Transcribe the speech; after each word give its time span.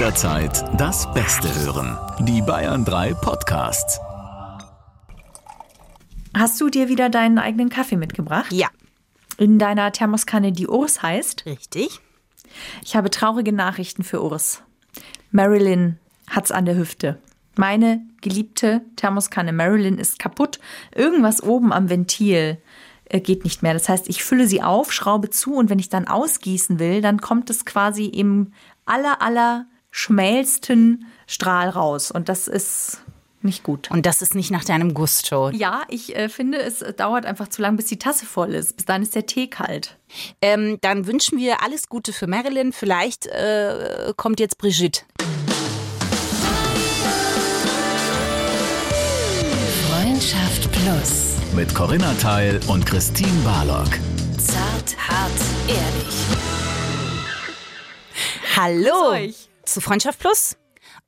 jederzeit 0.00 0.64
das 0.80 1.12
Beste 1.12 1.54
hören. 1.62 1.98
Die 2.20 2.40
Bayern 2.40 2.86
3 2.86 3.12
Podcasts. 3.12 4.00
Hast 6.34 6.58
du 6.58 6.70
dir 6.70 6.88
wieder 6.88 7.10
deinen 7.10 7.38
eigenen 7.38 7.68
Kaffee 7.68 7.98
mitgebracht? 7.98 8.50
Ja, 8.50 8.68
In 9.36 9.58
deiner 9.58 9.92
Thermoskanne, 9.92 10.52
die 10.52 10.68
Urs 10.68 11.02
heißt? 11.02 11.44
richtig. 11.44 12.00
Ich 12.82 12.96
habe 12.96 13.10
traurige 13.10 13.52
Nachrichten 13.52 14.02
für 14.02 14.22
Urs. 14.24 14.62
Marilyn 15.32 15.98
hat's 16.30 16.50
an 16.50 16.64
der 16.64 16.76
Hüfte. 16.78 17.18
Meine 17.56 18.00
geliebte 18.22 18.80
Thermoskanne 18.96 19.52
Marilyn 19.52 19.98
ist 19.98 20.18
kaputt. 20.18 20.60
Irgendwas 20.94 21.42
oben 21.42 21.74
am 21.74 21.90
Ventil 21.90 22.56
äh, 23.04 23.20
geht 23.20 23.44
nicht 23.44 23.62
mehr. 23.62 23.74
Das 23.74 23.90
heißt, 23.90 24.08
ich 24.08 24.24
fülle 24.24 24.46
sie 24.46 24.62
auf, 24.62 24.94
schraube 24.94 25.28
zu 25.28 25.56
und 25.56 25.68
wenn 25.68 25.78
ich 25.78 25.90
dann 25.90 26.08
ausgießen 26.08 26.78
will, 26.78 27.02
dann 27.02 27.20
kommt 27.20 27.50
es 27.50 27.66
quasi 27.66 28.06
im 28.06 28.54
aller, 28.86 29.20
aller 29.20 29.66
schmälsten 29.90 31.06
Strahl 31.26 31.68
raus. 31.68 32.10
Und 32.10 32.28
das 32.28 32.48
ist 32.48 33.02
nicht 33.42 33.62
gut. 33.62 33.90
Und 33.90 34.04
das 34.04 34.20
ist 34.20 34.34
nicht 34.34 34.50
nach 34.50 34.64
deinem 34.64 34.92
Gusto. 34.92 35.50
Ja, 35.50 35.82
ich 35.88 36.14
äh, 36.14 36.28
finde, 36.28 36.58
es 36.58 36.84
dauert 36.96 37.24
einfach 37.24 37.48
zu 37.48 37.62
lang, 37.62 37.76
bis 37.76 37.86
die 37.86 37.98
Tasse 37.98 38.26
voll 38.26 38.54
ist. 38.54 38.76
Bis 38.76 38.84
dann 38.84 39.02
ist 39.02 39.14
der 39.14 39.26
Tee 39.26 39.48
kalt. 39.48 39.96
Ähm, 40.42 40.78
dann 40.82 41.06
wünschen 41.06 41.38
wir 41.38 41.62
alles 41.62 41.88
Gute 41.88 42.12
für 42.12 42.26
Marilyn. 42.26 42.72
Vielleicht 42.72 43.26
äh, 43.26 44.12
kommt 44.16 44.40
jetzt 44.40 44.58
Brigitte. 44.58 45.02
Freundschaft 49.88 50.70
Plus. 50.72 51.36
Mit 51.54 51.74
Corinna 51.74 52.12
Teil 52.20 52.60
und 52.68 52.84
Christine 52.84 53.40
Barlock. 53.42 53.88
Zart, 54.38 54.96
hart, 55.08 55.32
ehrlich. 55.66 56.14
Hallo 58.54 59.12
euch. 59.12 59.49
Zu 59.70 59.80
Freundschaft 59.80 60.18
Plus, 60.18 60.56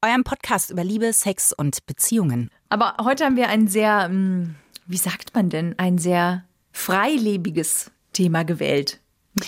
eurem 0.02 0.22
Podcast 0.22 0.70
über 0.70 0.84
Liebe, 0.84 1.12
Sex 1.12 1.52
und 1.52 1.84
Beziehungen. 1.86 2.48
Aber 2.68 2.96
heute 3.02 3.24
haben 3.24 3.34
wir 3.34 3.48
ein 3.48 3.66
sehr, 3.66 4.04
hm, 4.04 4.54
wie 4.86 4.96
sagt 4.96 5.34
man 5.34 5.50
denn, 5.50 5.76
ein 5.78 5.98
sehr 5.98 6.44
freilebiges 6.70 7.90
Thema 8.12 8.44
gewählt. 8.44 9.00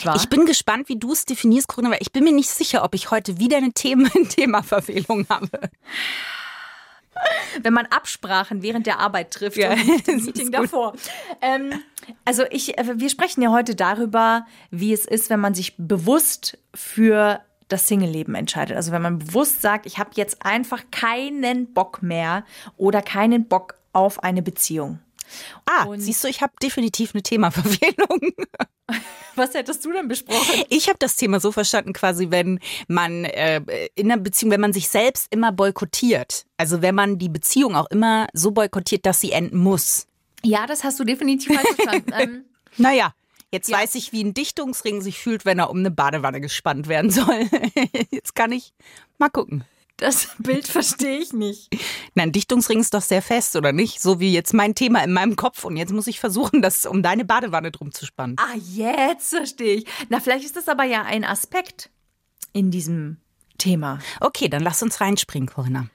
Wahr? 0.02 0.16
Ich 0.16 0.28
bin 0.28 0.46
gespannt, 0.46 0.88
wie 0.88 0.98
du 0.98 1.12
es 1.12 1.26
definierst, 1.26 1.68
Corinna, 1.68 1.92
weil 1.92 2.02
ich 2.02 2.10
bin 2.10 2.24
mir 2.24 2.32
nicht 2.32 2.50
sicher, 2.50 2.82
ob 2.82 2.94
ich 2.94 3.12
heute 3.12 3.38
wieder 3.38 3.58
eine 3.58 3.72
Themen 3.72 4.10
Themaverfehlung 4.28 5.26
habe. 5.28 5.48
wenn 7.62 7.72
man 7.72 7.86
Absprachen 7.86 8.62
während 8.62 8.86
der 8.86 8.98
Arbeit 8.98 9.30
trifft 9.30 9.58
Ja, 9.58 9.74
und 9.74 10.08
das 10.08 10.22
Meeting 10.22 10.50
davor. 10.50 10.94
Ähm, 11.40 11.72
also 12.24 12.42
ich, 12.50 12.78
äh, 12.78 12.98
wir 12.98 13.10
sprechen 13.10 13.42
ja 13.42 13.52
heute 13.52 13.76
darüber, 13.76 14.44
wie 14.70 14.92
es 14.92 15.04
ist, 15.04 15.30
wenn 15.30 15.40
man 15.40 15.54
sich 15.54 15.76
bewusst 15.76 16.58
für 16.74 17.40
das 17.68 17.86
Single-Leben 17.88 18.34
entscheidet. 18.34 18.76
Also 18.76 18.92
wenn 18.92 19.02
man 19.02 19.18
bewusst 19.18 19.62
sagt, 19.62 19.86
ich 19.86 19.98
habe 19.98 20.10
jetzt 20.14 20.44
einfach 20.44 20.82
keinen 20.90 21.72
Bock 21.72 22.02
mehr 22.02 22.44
oder 22.76 23.02
keinen 23.02 23.46
Bock 23.48 23.74
auf 23.92 24.22
eine 24.22 24.42
Beziehung. 24.42 24.98
Ah, 25.66 25.84
Und- 25.84 26.00
siehst 26.00 26.22
du, 26.22 26.28
ich 26.28 26.42
habe 26.42 26.52
definitiv 26.62 27.14
eine 27.14 27.22
Themaverfehlung. 27.22 28.32
Was 29.36 29.54
hättest 29.54 29.84
du 29.84 29.92
denn 29.92 30.06
besprochen? 30.06 30.62
Ich 30.68 30.88
habe 30.88 30.98
das 30.98 31.16
Thema 31.16 31.40
so 31.40 31.50
verstanden, 31.50 31.92
quasi, 31.92 32.30
wenn 32.30 32.60
man 32.86 33.24
äh, 33.24 33.60
in 33.94 34.12
einer 34.12 34.20
Beziehung, 34.22 34.52
wenn 34.52 34.60
man 34.60 34.72
sich 34.72 34.88
selbst 34.88 35.26
immer 35.30 35.50
boykottiert. 35.50 36.44
Also 36.56 36.82
wenn 36.82 36.94
man 36.94 37.18
die 37.18 37.30
Beziehung 37.30 37.74
auch 37.74 37.86
immer 37.90 38.28
so 38.32 38.52
boykottiert, 38.52 39.06
dass 39.06 39.20
sie 39.20 39.32
enden 39.32 39.58
muss. 39.58 40.06
Ja, 40.44 40.66
das 40.66 40.84
hast 40.84 41.00
du 41.00 41.04
definitiv 41.04 41.52
falsch 41.56 41.74
verstanden. 41.74 42.12
ähm, 42.18 42.44
Naja, 42.76 43.12
jetzt 43.54 43.68
Ja. 43.70 43.78
weiß 43.78 43.94
ich, 43.94 44.12
wie 44.12 44.22
ein 44.22 44.34
Dichtungsring 44.34 45.00
sich 45.00 45.18
fühlt, 45.18 45.44
wenn 45.46 45.58
er 45.58 45.70
um 45.70 45.78
eine 45.78 45.90
Badewanne 45.90 46.40
gespannt 46.42 46.86
werden 46.88 47.10
soll. 47.10 47.48
Jetzt 48.10 48.34
kann 48.34 48.52
ich 48.52 48.74
mal 49.18 49.30
gucken. 49.30 49.64
das 49.96 50.28
Bild 50.38 50.66
verstehe 50.68 51.18
ich 51.18 51.32
nicht. 51.32 51.68
Nein, 52.14 52.32
Dichtungsring 52.32 52.80
ist 52.80 52.92
doch 52.94 53.00
sehr 53.02 53.22
fest, 53.22 53.54
oder 53.56 53.72
nicht? 53.72 54.02
So 54.02 54.18
wie 54.20 54.32
jetzt 54.32 54.52
mein 54.52 54.74
Thema 54.74 55.02
in 55.04 55.12
meinem 55.12 55.36
Kopf. 55.36 55.64
Und 55.64 55.76
jetzt 55.76 55.92
muss 55.92 56.06
ich 56.08 56.18
versuchen, 56.20 56.60
das 56.62 56.84
um 56.84 57.02
deine 57.02 57.24
Badewanne 57.24 57.70
drum 57.70 57.92
zu 57.92 58.04
spannen. 58.04 58.36
Ah, 58.38 58.56
jetzt 58.74 59.30
verstehe 59.30 59.76
ich. 59.76 59.86
Na, 60.10 60.18
vielleicht 60.20 60.44
ist 60.44 60.56
das 60.56 60.68
aber 60.68 60.84
ja 60.84 61.02
ein 61.04 61.24
Aspekt 61.24 61.90
in 62.52 62.70
diesem 62.72 63.18
Thema. 63.56 64.00
Okay, 64.20 64.48
dann 64.48 64.62
lass 64.64 64.82
uns 64.82 65.00
reinspringen, 65.00 65.48
Corinna. 65.48 65.86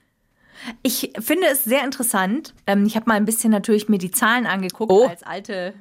Ich 0.81 1.11
finde 1.19 1.47
es 1.47 1.63
sehr 1.65 1.83
interessant. 1.83 2.53
Ähm, 2.67 2.85
ich 2.85 2.95
habe 2.95 3.05
mal 3.07 3.15
ein 3.15 3.25
bisschen 3.25 3.51
natürlich 3.51 3.87
mir 3.89 3.97
die 3.97 4.11
Zahlen 4.11 4.45
angeguckt 4.45 4.91
Oh. 4.91 5.07
als 5.07 5.23
alte. 5.23 5.73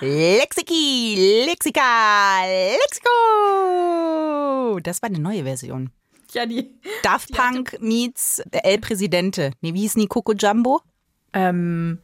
Lexiki, 0.00 1.44
Lexika, 1.46 2.44
Lexiko. 3.88 4.80
Das 4.82 5.02
war 5.02 5.08
eine 5.08 5.18
neue 5.18 5.44
Version. 5.44 5.90
Ja, 6.32 6.46
die. 6.46 6.70
Daft 7.02 7.32
Punk 7.32 7.76
meets 7.80 8.42
El 8.52 8.78
Presidente. 8.78 9.52
Nee, 9.60 9.72
wie 9.74 9.80
hieß 9.80 9.94
die 9.94 10.06
Coco 10.06 10.32
Jumbo? 10.34 10.82
Ähm, 11.32 11.98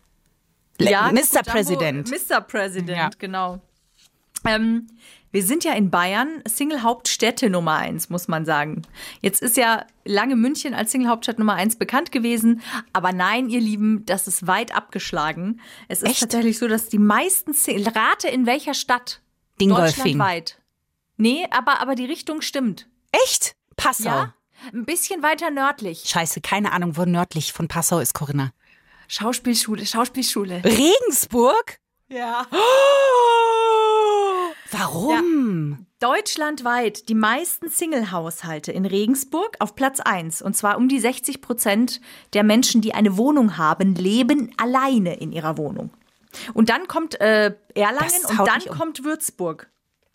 Le- 0.78 0.90
ja, 0.90 1.10
Mr. 1.12 1.20
Jumbo- 1.20 1.50
President. 1.50 2.10
Mr. 2.10 2.40
President, 2.40 2.98
Ja. 2.98 3.10
genau. 3.18 3.60
Ähm, 4.46 4.86
wir 5.34 5.42
sind 5.42 5.64
ja 5.64 5.72
in 5.72 5.90
Bayern 5.90 6.44
Single-Hauptstädte 6.46 7.50
Nummer 7.50 7.74
eins, 7.74 8.08
muss 8.08 8.28
man 8.28 8.44
sagen. 8.44 8.82
Jetzt 9.20 9.42
ist 9.42 9.56
ja 9.56 9.84
lange 10.04 10.36
München 10.36 10.74
als 10.74 10.92
Single-Hauptstadt 10.92 11.40
Nummer 11.40 11.54
eins 11.54 11.74
bekannt 11.74 12.12
gewesen. 12.12 12.62
Aber 12.92 13.10
nein, 13.10 13.48
ihr 13.48 13.60
Lieben, 13.60 14.06
das 14.06 14.28
ist 14.28 14.46
weit 14.46 14.72
abgeschlagen. 14.72 15.60
Es 15.88 16.02
ist 16.02 16.10
Echt? 16.10 16.20
tatsächlich 16.20 16.60
so, 16.60 16.68
dass 16.68 16.88
die 16.88 17.00
meisten 17.00 17.52
Single. 17.52 17.88
Rate 17.88 18.28
in 18.28 18.46
welcher 18.46 18.74
Stadt? 18.74 19.22
Dingolfing. 19.60 20.04
Deutschlandweit. 20.04 20.60
Nee, 21.16 21.48
aber, 21.50 21.80
aber 21.80 21.96
die 21.96 22.04
Richtung 22.04 22.40
stimmt. 22.40 22.86
Echt? 23.24 23.56
Passau. 23.74 24.10
Ja? 24.10 24.34
Ein 24.72 24.84
bisschen 24.84 25.24
weiter 25.24 25.50
nördlich. 25.50 26.04
Scheiße, 26.06 26.42
keine 26.42 26.70
Ahnung, 26.70 26.96
wo 26.96 27.06
nördlich 27.06 27.52
von 27.52 27.66
Passau 27.66 27.98
ist, 27.98 28.14
Corinna. 28.14 28.52
Schauspielschule, 29.08 29.84
Schauspielschule. 29.84 30.62
Regensburg? 30.64 31.80
Ja. 32.06 32.46
Warum? 34.70 35.86
Deutschlandweit 36.00 37.08
die 37.08 37.14
meisten 37.14 37.68
Single-Haushalte 37.68 38.72
in 38.72 38.84
Regensburg 38.84 39.56
auf 39.60 39.74
Platz 39.74 40.00
1. 40.00 40.42
Und 40.42 40.56
zwar 40.56 40.76
um 40.76 40.88
die 40.88 41.00
60 41.00 41.40
Prozent 41.40 42.00
der 42.32 42.44
Menschen, 42.44 42.80
die 42.80 42.94
eine 42.94 43.16
Wohnung 43.16 43.56
haben, 43.56 43.94
leben 43.94 44.52
alleine 44.56 45.14
in 45.14 45.32
ihrer 45.32 45.56
Wohnung. 45.56 45.90
Und 46.52 46.68
dann 46.68 46.88
kommt 46.88 47.20
äh, 47.20 47.54
Erlangen 47.74 48.24
und 48.28 48.38
dann 48.46 48.62
um. 48.68 48.76
kommt 48.76 49.04
Würzburg. 49.04 49.70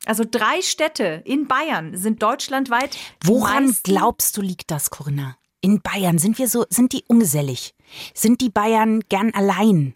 Also 0.06 0.24
drei 0.30 0.62
Städte 0.62 1.22
in 1.26 1.48
Bayern 1.48 1.96
sind 1.98 2.24
deutschlandweit. 2.24 2.98
Woran 3.24 3.76
glaubst 3.84 4.38
du, 4.38 4.42
liegt 4.42 4.72
das, 4.72 4.90
Corinna? 4.90 5.38
In 5.62 5.82
Bayern 5.82 6.18
sind 6.20 6.38
wir 6.38 6.48
so, 6.48 6.66
sind 6.70 6.94
die 6.94 7.04
ungesellig? 7.08 7.76
Sind 8.14 8.40
die 8.42 8.50
Bayern 8.50 9.02
gern 9.10 9.32
allein? 9.34 9.94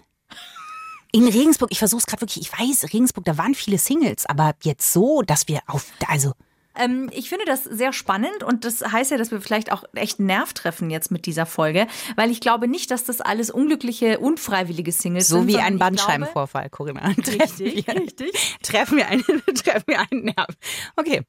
In 1.15 1.27
Regensburg, 1.27 1.69
ich 1.71 1.77
versuche 1.79 1.99
es 1.99 2.05
gerade 2.07 2.21
wirklich, 2.21 2.41
ich 2.51 2.51
weiß, 2.59 2.91
Regensburg, 2.91 3.23
da 3.25 3.37
waren 3.37 3.53
viele 3.53 3.77
Singles, 3.77 4.25
aber 4.25 4.55
jetzt 4.63 4.91
so, 4.91 5.21
dass 5.21 5.47
wir 5.47 5.59
auf, 5.67 5.85
also, 6.07 6.33
Ähm, 6.75 7.07
ich 7.13 7.29
finde 7.29 7.45
das 7.45 7.63
sehr 7.65 7.93
spannend 7.93 8.41
und 8.43 8.65
das 8.65 8.81
heißt 8.81 9.11
ja, 9.11 9.17
dass 9.17 9.29
wir 9.29 9.39
vielleicht 9.41 9.71
auch 9.71 9.83
echt 9.93 10.17
einen 10.17 10.25
Nerv 10.25 10.53
treffen 10.53 10.89
jetzt 10.89 11.11
mit 11.11 11.27
dieser 11.27 11.45
Folge, 11.45 11.85
weil 12.15 12.31
ich 12.31 12.39
glaube 12.39 12.67
nicht, 12.67 12.89
dass 12.89 13.03
das 13.03 13.21
alles 13.21 13.51
unglückliche, 13.51 14.17
unfreiwillige 14.19 14.91
Singles 14.91 15.27
so 15.27 15.37
sind. 15.37 15.49
wie 15.49 15.51
sondern 15.51 15.67
ein 15.73 15.77
glaube- 15.77 15.91
Bandscheibenvorfall, 15.97 16.69
Corinna. 16.71 17.13
Treffen 17.23 17.41
Richtig, 17.41 17.85
wir, 17.87 17.95
richtig. 17.95 18.57
Treffen 18.63 18.97
wir 18.97 19.07
einen, 19.07 19.23
treffen 19.53 19.83
wir 19.85 19.99
einen 19.99 20.23
Nerv. 20.25 20.47
Okay. 20.95 21.21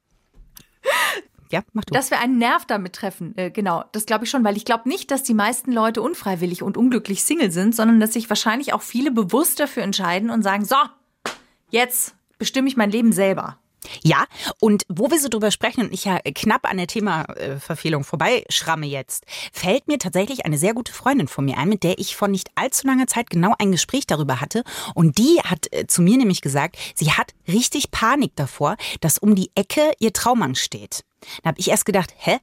Ja, 1.55 1.63
mach 1.73 1.85
du. 1.85 1.95
Dass 1.95 2.11
wir 2.11 2.19
einen 2.19 2.37
Nerv 2.37 2.67
damit 2.67 2.95
treffen, 2.95 3.33
äh, 3.39 3.49
genau, 3.49 3.85
das 3.93 4.07
glaube 4.07 4.25
ich 4.25 4.31
schon, 4.31 4.43
weil 4.43 4.57
ich 4.57 4.65
glaube 4.65 4.89
nicht, 4.89 5.13
dass 5.13 5.23
die 5.23 5.35
meisten 5.35 5.71
Leute 5.71 6.03
unfreiwillig 6.03 6.65
und 6.65 6.77
unglücklich 6.77 7.23
Single 7.23 7.53
sind, 7.53 7.77
sondern 7.77 8.01
dass 8.01 8.15
sich 8.15 8.29
wahrscheinlich 8.29 8.73
auch 8.73 8.83
viele 8.83 9.13
bewusst 9.13 9.61
dafür 9.61 9.85
entscheiden 9.85 10.31
und 10.31 10.43
sagen, 10.43 10.65
so, 10.65 10.75
jetzt 11.71 12.17
bestimme 12.39 12.67
ich 12.67 12.77
mein 12.77 12.91
Leben 12.91 13.13
selber. 13.13 13.57
Ja, 14.03 14.25
und 14.59 14.83
wo 14.89 15.11
wir 15.13 15.21
so 15.21 15.29
drüber 15.29 15.51
sprechen 15.51 15.83
und 15.83 15.93
ich 15.93 16.07
ja 16.07 16.19
knapp 16.19 16.69
an 16.69 16.77
der 16.79 16.87
Themaverfehlung 16.87 18.03
vorbeischramme 18.03 18.87
jetzt, 18.87 19.25
fällt 19.53 19.87
mir 19.87 19.99
tatsächlich 19.99 20.45
eine 20.45 20.59
sehr 20.59 20.75
gute 20.75 20.93
Freundin 20.93 21.29
von 21.29 21.45
mir 21.45 21.59
ein, 21.59 21.69
mit 21.69 21.83
der 21.85 21.99
ich 21.99 22.17
vor 22.17 22.29
nicht 22.29 22.49
allzu 22.55 22.87
langer 22.87 23.07
Zeit 23.07 23.31
genau 23.31 23.55
ein 23.59 23.73
Gespräch 23.73 24.07
darüber 24.07 24.41
hatte. 24.41 24.65
Und 24.95 25.19
die 25.19 25.41
hat 25.45 25.73
äh, 25.73 25.87
zu 25.87 26.03
mir 26.03 26.17
nämlich 26.17 26.41
gesagt, 26.41 26.77
sie 26.95 27.13
hat 27.13 27.33
richtig 27.47 27.91
Panik 27.91 28.33
davor, 28.37 28.77
dass 29.01 29.19
um 29.19 29.35
die 29.35 29.51
Ecke 29.55 29.93
ihr 29.99 30.13
Traummann 30.13 30.55
steht. 30.55 31.05
Da 31.43 31.49
habe 31.51 31.61
ich 31.61 31.69
erst 31.69 31.87
gedacht, 31.87 32.15
hä? 32.17 32.39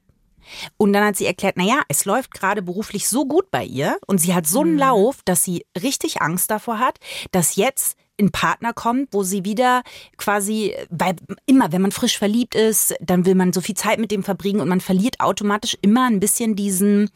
Und 0.77 0.93
dann 0.93 1.05
hat 1.05 1.15
sie 1.15 1.25
erklärt, 1.25 1.57
naja, 1.57 1.81
es 1.87 2.05
läuft 2.05 2.33
gerade 2.33 2.61
beruflich 2.61 3.07
so 3.07 3.25
gut 3.25 3.51
bei 3.51 3.63
ihr 3.63 3.97
und 4.07 4.19
sie 4.19 4.33
hat 4.33 4.47
so 4.47 4.61
einen 4.61 4.77
Lauf, 4.77 5.19
dass 5.23 5.43
sie 5.43 5.65
richtig 5.81 6.21
Angst 6.21 6.51
davor 6.51 6.79
hat, 6.79 6.97
dass 7.31 7.55
jetzt 7.55 7.95
ein 8.19 8.31
Partner 8.31 8.73
kommt, 8.73 9.09
wo 9.11 9.23
sie 9.23 9.45
wieder 9.45 9.81
quasi, 10.17 10.75
weil 10.89 11.15
immer, 11.45 11.71
wenn 11.71 11.81
man 11.81 11.91
frisch 11.91 12.17
verliebt 12.17 12.55
ist, 12.55 12.93
dann 12.99 13.25
will 13.25 13.35
man 13.35 13.53
so 13.53 13.61
viel 13.61 13.75
Zeit 13.75 13.99
mit 13.99 14.11
dem 14.11 14.23
verbringen 14.23 14.61
und 14.61 14.69
man 14.69 14.81
verliert 14.81 15.19
automatisch 15.19 15.77
immer 15.81 16.07
ein 16.07 16.19
bisschen 16.19 16.55
diesen, 16.55 17.09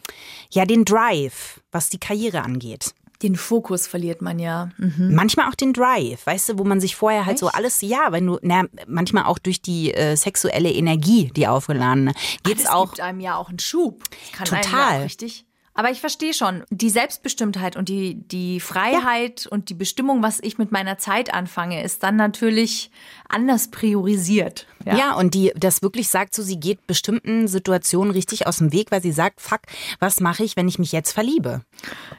ja, 0.51 0.65
den 0.65 0.85
Drive, 0.85 1.61
was 1.71 1.89
die 1.89 1.99
Karriere 1.99 2.41
angeht. 2.41 2.93
Den 3.21 3.35
Fokus 3.35 3.87
verliert 3.87 4.21
man 4.21 4.39
ja. 4.39 4.69
Mhm. 4.77 5.13
Manchmal 5.13 5.49
auch 5.49 5.55
den 5.55 5.73
Drive, 5.73 6.25
weißt 6.25 6.49
du, 6.49 6.59
wo 6.59 6.63
man 6.63 6.81
sich 6.81 6.95
vorher 6.95 7.25
halt 7.25 7.39
so 7.39 7.47
alles, 7.47 7.81
ja, 7.81 8.11
wenn 8.11 8.25
du, 8.25 8.39
na, 8.41 8.63
manchmal 8.87 9.25
auch 9.25 9.39
durch 9.39 9.61
die 9.61 9.93
äh, 9.93 10.15
sexuelle 10.15 10.71
Energie, 10.71 11.31
die 11.35 11.47
aufgeladene, 11.47 12.13
geht's 12.43 12.63
das 12.63 12.71
auch. 12.71 12.91
gibt 12.91 13.01
einem 13.01 13.19
ja 13.19 13.35
auch 13.37 13.49
einen 13.49 13.59
Schub. 13.59 14.03
Das 14.09 14.31
kann 14.31 14.47
einem 14.57 14.63
Total. 14.63 14.93
Ja 14.93 14.99
auch 14.99 15.05
richtig. 15.05 15.45
Aber 15.77 15.91
ich 15.91 15.99
verstehe 15.99 16.33
schon, 16.33 16.63
die 16.69 16.89
Selbstbestimmtheit 16.89 17.75
und 17.75 17.89
die, 17.89 18.15
die 18.15 18.61
Freiheit 18.61 19.45
und 19.45 19.67
die 19.69 19.73
Bestimmung, 19.73 20.23
was 20.23 20.39
ich 20.41 20.57
mit 20.57 20.71
meiner 20.71 20.97
Zeit 20.97 21.33
anfange, 21.33 21.83
ist 21.83 22.01
dann 22.01 22.15
natürlich 22.15 22.91
anders 23.27 23.69
priorisiert. 23.71 24.67
Ja. 24.85 24.95
und 25.15 25.33
die 25.33 25.51
das 25.55 25.81
wirklich 25.81 26.07
sagt, 26.07 26.33
so 26.33 26.43
sie 26.43 26.59
geht 26.59 26.87
bestimmten 26.87 27.49
Situationen 27.49 28.11
richtig 28.11 28.47
aus 28.47 28.57
dem 28.57 28.71
Weg, 28.71 28.89
weil 28.91 29.01
sie 29.01 29.11
sagt, 29.11 29.41
fuck, 29.41 29.61
was 29.99 30.21
mache 30.21 30.45
ich, 30.45 30.55
wenn 30.55 30.69
ich 30.69 30.79
mich 30.79 30.93
jetzt 30.93 31.11
verliebe? 31.11 31.61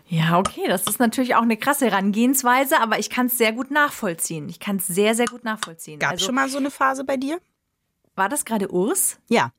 Ja, 0.06 0.38
okay, 0.38 0.69
das 0.69 0.82
ist 0.87 1.00
natürlich 1.00 1.35
auch 1.35 1.43
eine 1.43 1.56
krasse 1.56 1.87
Herangehensweise, 1.87 2.81
aber 2.81 2.99
ich 2.99 3.08
kann 3.08 3.26
es 3.26 3.38
sehr 3.38 3.53
gut 3.53 3.70
nachvollziehen. 3.70 4.50
Ich 4.50 4.61
kann 4.61 4.76
es 4.76 4.87
sehr, 4.87 5.14
sehr 5.14 5.26
gut 5.26 5.44
nachvollziehen. 5.44 5.99
Gab 5.99 6.12
also, 6.12 6.26
schon 6.26 6.35
mal 6.35 6.50
so 6.50 6.58
eine 6.58 6.70
Phase 6.70 7.05
bei 7.05 7.17
dir? 7.17 7.41
War 8.17 8.29
das 8.29 8.44
gerade 8.44 8.70
Urs? 8.70 9.19
Ja. 9.29 9.53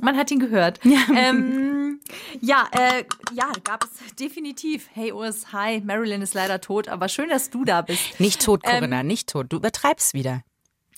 Man 0.00 0.16
hat 0.16 0.30
ihn 0.30 0.40
gehört. 0.40 0.80
Ja, 0.84 1.00
ähm, 1.14 2.00
ja, 2.40 2.68
äh, 2.72 3.04
ja, 3.34 3.50
gab 3.64 3.84
es 3.84 4.14
definitiv. 4.16 4.88
Hey 4.92 5.12
Urs, 5.12 5.52
hi, 5.52 5.80
Marilyn 5.84 6.22
ist 6.22 6.34
leider 6.34 6.60
tot, 6.60 6.88
aber 6.88 7.08
schön, 7.08 7.28
dass 7.28 7.50
du 7.50 7.64
da 7.64 7.82
bist. 7.82 8.20
Nicht 8.20 8.44
tot, 8.44 8.60
Ähm, 8.64 8.78
Corinna, 8.78 9.02
nicht 9.02 9.28
tot. 9.28 9.46
Du 9.48 9.56
übertreibst 9.56 10.14
wieder. 10.14 10.42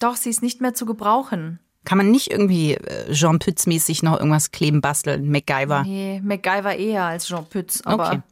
Doch, 0.01 0.17
sie 0.17 0.31
ist 0.31 0.43
nicht 0.43 0.61
mehr 0.61 0.75
zu 0.75 0.87
gebrauchen. 0.87 1.61
Kann 1.85 1.99
man 1.99 2.11
nicht 2.11 2.31
irgendwie 2.31 2.75
äh, 2.75 3.13
Jean 3.13 3.39
Pütz-mäßig 3.39 4.03
noch 4.05 4.19
irgendwas 4.19 4.51
kleben, 4.51 4.81
basteln, 4.81 5.31
MacGyver? 5.31 5.85
Nee, 5.85 6.21
MacGyver 6.23 6.77
eher 6.77 7.05
als 7.05 7.27
Jean 7.29 7.47
Pütz, 7.47 7.81
aber. 7.85 8.23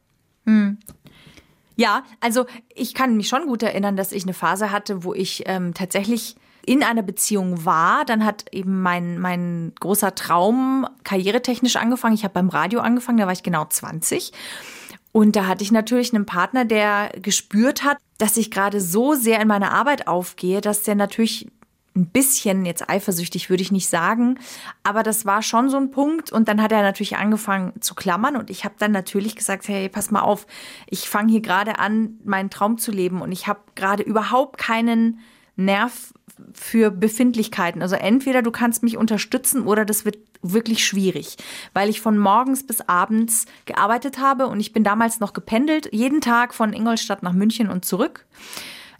Okay. 0.46 0.76
Ja, 1.76 2.04
also 2.20 2.46
ich 2.74 2.94
kann 2.94 3.16
mich 3.16 3.28
schon 3.28 3.46
gut 3.46 3.62
erinnern, 3.62 3.96
dass 3.96 4.12
ich 4.12 4.22
eine 4.24 4.32
Phase 4.32 4.70
hatte, 4.70 5.04
wo 5.04 5.12
ich 5.12 5.42
ähm, 5.46 5.74
tatsächlich 5.74 6.36
in 6.66 6.82
einer 6.82 7.02
Beziehung 7.02 7.64
war. 7.64 8.04
Dann 8.04 8.24
hat 8.24 8.52
eben 8.52 8.82
mein, 8.82 9.18
mein 9.18 9.72
großer 9.80 10.14
Traum 10.14 10.86
karrieretechnisch 11.04 11.76
angefangen. 11.76 12.14
Ich 12.14 12.24
habe 12.24 12.34
beim 12.34 12.48
Radio 12.48 12.80
angefangen, 12.80 13.18
da 13.18 13.26
war 13.26 13.32
ich 13.32 13.42
genau 13.42 13.64
20. 13.64 14.32
Und 15.12 15.34
da 15.34 15.46
hatte 15.46 15.64
ich 15.64 15.72
natürlich 15.72 16.12
einen 16.12 16.26
Partner, 16.26 16.66
der 16.66 17.10
gespürt 17.22 17.84
hat, 17.84 17.96
dass 18.18 18.36
ich 18.36 18.50
gerade 18.50 18.80
so 18.82 19.14
sehr 19.14 19.40
in 19.40 19.48
meiner 19.48 19.72
Arbeit 19.72 20.08
aufgehe, 20.08 20.60
dass 20.60 20.82
der 20.82 20.94
natürlich 20.94 21.50
ein 21.94 22.06
bisschen, 22.06 22.66
jetzt 22.66 22.90
eifersüchtig 22.90 23.48
würde 23.48 23.62
ich 23.62 23.72
nicht 23.72 23.88
sagen, 23.88 24.38
aber 24.82 25.02
das 25.02 25.24
war 25.24 25.40
schon 25.40 25.70
so 25.70 25.78
ein 25.78 25.90
Punkt. 25.90 26.30
Und 26.30 26.48
dann 26.48 26.60
hat 26.60 26.72
er 26.72 26.82
natürlich 26.82 27.16
angefangen 27.16 27.80
zu 27.80 27.94
klammern 27.94 28.36
und 28.36 28.50
ich 28.50 28.64
habe 28.64 28.74
dann 28.78 28.92
natürlich 28.92 29.34
gesagt, 29.36 29.68
hey, 29.68 29.88
pass 29.88 30.10
mal 30.10 30.20
auf, 30.20 30.46
ich 30.86 31.08
fange 31.08 31.32
hier 31.32 31.40
gerade 31.40 31.78
an, 31.78 32.18
meinen 32.24 32.50
Traum 32.50 32.76
zu 32.76 32.92
leben 32.92 33.22
und 33.22 33.32
ich 33.32 33.46
habe 33.46 33.60
gerade 33.74 34.02
überhaupt 34.02 34.58
keinen 34.58 35.20
Nerv 35.56 36.12
für 36.52 36.90
Befindlichkeiten. 36.90 37.82
Also 37.82 37.96
entweder 37.96 38.42
du 38.42 38.50
kannst 38.50 38.82
mich 38.82 38.96
unterstützen 38.96 39.62
oder 39.62 39.84
das 39.84 40.04
wird 40.04 40.18
wirklich 40.42 40.84
schwierig, 40.84 41.36
weil 41.72 41.88
ich 41.88 42.00
von 42.00 42.18
morgens 42.18 42.66
bis 42.66 42.82
abends 42.82 43.46
gearbeitet 43.64 44.18
habe 44.18 44.46
und 44.46 44.60
ich 44.60 44.72
bin 44.72 44.84
damals 44.84 45.20
noch 45.20 45.32
gependelt, 45.32 45.88
jeden 45.92 46.20
Tag 46.20 46.54
von 46.54 46.72
Ingolstadt 46.72 47.22
nach 47.22 47.32
München 47.32 47.70
und 47.70 47.84
zurück. 47.84 48.26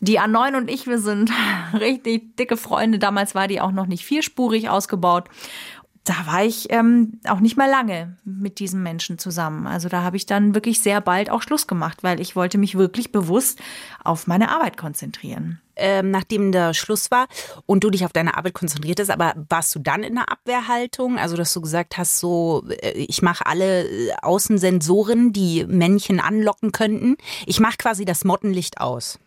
Die 0.00 0.20
A9 0.20 0.56
und 0.56 0.70
ich, 0.70 0.86
wir 0.86 0.98
sind 0.98 1.30
richtig 1.72 2.36
dicke 2.36 2.56
Freunde. 2.56 2.98
Damals 2.98 3.34
war 3.34 3.48
die 3.48 3.60
auch 3.60 3.72
noch 3.72 3.86
nicht 3.86 4.04
vierspurig 4.04 4.68
ausgebaut. 4.68 5.28
Da 6.06 6.14
war 6.26 6.44
ich 6.44 6.70
ähm, 6.70 7.18
auch 7.26 7.40
nicht 7.40 7.56
mehr 7.56 7.66
lange 7.66 8.16
mit 8.24 8.60
diesem 8.60 8.80
Menschen 8.84 9.18
zusammen. 9.18 9.66
Also 9.66 9.88
da 9.88 10.02
habe 10.02 10.16
ich 10.16 10.24
dann 10.24 10.54
wirklich 10.54 10.80
sehr 10.80 11.00
bald 11.00 11.30
auch 11.30 11.42
Schluss 11.42 11.66
gemacht, 11.66 12.04
weil 12.04 12.20
ich 12.20 12.36
wollte 12.36 12.58
mich 12.58 12.78
wirklich 12.78 13.10
bewusst 13.10 13.58
auf 14.04 14.28
meine 14.28 14.50
Arbeit 14.50 14.76
konzentrieren. 14.76 15.60
Ähm, 15.74 16.12
nachdem 16.12 16.52
der 16.52 16.74
Schluss 16.74 17.10
war 17.10 17.26
und 17.66 17.82
du 17.82 17.90
dich 17.90 18.04
auf 18.04 18.12
deine 18.12 18.36
Arbeit 18.36 18.54
konzentriertest, 18.54 19.10
aber 19.10 19.34
warst 19.48 19.74
du 19.74 19.80
dann 19.80 20.04
in 20.04 20.16
einer 20.16 20.30
Abwehrhaltung? 20.30 21.18
Also, 21.18 21.36
dass 21.36 21.52
du 21.52 21.60
gesagt 21.60 21.98
hast, 21.98 22.20
so, 22.20 22.64
äh, 22.68 22.92
ich 22.92 23.20
mache 23.20 23.44
alle 23.44 23.82
äh, 23.84 24.12
Außensensoren, 24.22 25.32
die 25.32 25.66
Männchen 25.66 26.20
anlocken 26.20 26.70
könnten. 26.70 27.16
Ich 27.46 27.58
mache 27.58 27.78
quasi 27.78 28.04
das 28.04 28.24
Mottenlicht 28.24 28.80
aus. 28.80 29.18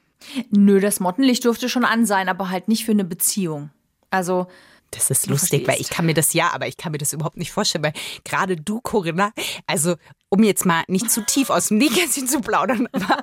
Nö, 0.49 0.79
das 0.79 1.01
Mottenlicht 1.01 1.43
durfte 1.43 1.67
schon 1.67 1.85
an 1.85 2.05
sein, 2.05 2.29
aber 2.29 2.49
halt 2.49 2.69
nicht 2.69 2.85
für 2.85 2.93
eine 2.93 3.05
Beziehung. 3.05 3.69
Also 4.11 4.47
Das 4.91 5.09
ist 5.09 5.27
lustig, 5.27 5.67
weil 5.67 5.79
ich 5.79 5.89
kann 5.89 6.05
mir 6.05 6.13
das 6.13 6.33
ja, 6.33 6.51
aber 6.51 6.67
ich 6.67 6.77
kann 6.77 6.91
mir 6.91 6.97
das 6.97 7.13
überhaupt 7.13 7.37
nicht 7.37 7.51
vorstellen, 7.51 7.83
weil 7.83 7.93
gerade 8.23 8.55
du, 8.55 8.81
Corinna, 8.81 9.31
also 9.67 9.95
um 10.29 10.43
jetzt 10.43 10.65
mal 10.65 10.83
nicht 10.87 11.11
zu 11.11 11.25
tief 11.25 11.49
aus 11.49 11.67
dem 11.67 11.77
Nähkästchen 11.77 12.27
zu 12.27 12.41
plaudern, 12.41 12.87
aber 12.91 13.21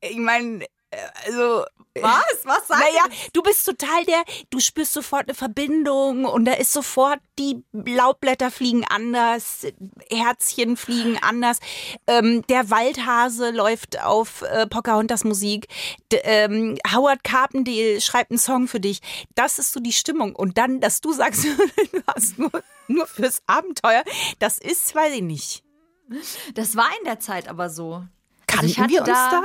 ich 0.00 0.16
meine, 0.16 0.64
äh, 0.90 0.96
also 1.26 1.64
was? 1.94 2.44
Was 2.44 2.68
sagst 2.68 2.82
naja, 2.82 3.04
du 3.32 3.42
bist 3.42 3.66
total 3.66 4.04
der, 4.04 4.22
du 4.50 4.60
spürst 4.60 4.92
sofort 4.92 5.24
eine 5.24 5.34
Verbindung 5.34 6.24
und 6.24 6.44
da 6.44 6.52
ist 6.52 6.72
sofort, 6.72 7.18
die 7.38 7.64
Laubblätter 7.72 8.50
fliegen 8.50 8.84
anders, 8.88 9.66
Herzchen 10.10 10.76
fliegen 10.76 11.18
anders, 11.20 11.58
ähm, 12.06 12.42
der 12.48 12.70
Waldhase 12.70 13.50
läuft 13.50 14.00
auf 14.02 14.42
äh, 14.42 14.66
Pocahontas 14.66 15.24
Musik, 15.24 15.66
D 16.12 16.20
ähm, 16.22 16.78
Howard 16.92 17.24
Carpendale 17.24 18.00
schreibt 18.00 18.30
einen 18.30 18.38
Song 18.38 18.68
für 18.68 18.80
dich. 18.80 19.00
Das 19.34 19.58
ist 19.58 19.72
so 19.72 19.80
die 19.80 19.92
Stimmung. 19.92 20.36
Und 20.36 20.58
dann, 20.58 20.80
dass 20.80 21.00
du 21.00 21.12
sagst, 21.12 21.44
du 21.92 22.02
hast 22.06 22.38
nur, 22.38 22.50
nur 22.88 23.06
fürs 23.06 23.42
Abenteuer, 23.46 24.04
das 24.38 24.58
ist, 24.58 24.94
weiß 24.94 25.14
ich 25.14 25.22
nicht. 25.22 25.64
Das 26.54 26.76
war 26.76 26.88
in 26.98 27.04
der 27.04 27.20
Zeit 27.20 27.48
aber 27.48 27.70
so. 27.70 28.04
Kannten 28.46 28.66
ich 28.66 28.78
hatte 28.78 28.90
wir 28.90 29.00
uns 29.00 29.08
da? 29.08 29.42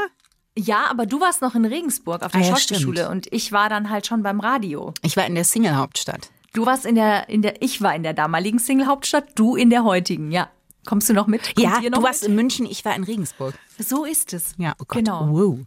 Ja, 0.57 0.85
aber 0.89 1.05
du 1.05 1.19
warst 1.19 1.41
noch 1.41 1.53
in 1.55 1.65
Regensburg 1.65 2.23
auf 2.23 2.31
der 2.31 2.41
Ah 2.41 2.43
ja, 2.45 2.49
Schauspielschule 2.51 3.09
und 3.09 3.31
ich 3.33 3.51
war 3.51 3.69
dann 3.69 3.89
halt 3.89 4.07
schon 4.07 4.23
beim 4.23 4.39
Radio. 4.39 4.93
Ich 5.01 5.17
war 5.17 5.25
in 5.25 5.35
der 5.35 5.43
Single-Hauptstadt. 5.43 6.29
Du 6.53 6.65
warst 6.65 6.85
in 6.85 6.95
der, 6.95 7.27
in 7.27 7.41
der, 7.41 7.61
ich 7.61 7.81
war 7.81 7.93
in 7.93 8.03
der 8.03 8.13
damaligen 8.13 8.59
Single-Hauptstadt, 8.59 9.25
du 9.35 9.57
in 9.57 9.69
der 9.69 9.83
heutigen, 9.83 10.31
ja. 10.31 10.49
Kommst 10.85 11.09
du 11.09 11.13
noch 11.13 11.27
mit? 11.27 11.43
Kommt 11.43 11.59
Ja, 11.59 11.81
noch 11.81 11.99
du 11.99 12.03
warst 12.03 12.21
mit? 12.21 12.29
in 12.29 12.35
München, 12.35 12.65
ich 12.65 12.85
war 12.85 12.95
in 12.95 13.03
Regensburg. 13.03 13.53
So 13.77 14.05
ist 14.05 14.33
es. 14.33 14.53
Ja, 14.57 14.73
oh 14.79 14.85
Gott. 14.87 14.99
Genau. 14.99 15.27
Wow. 15.29 15.59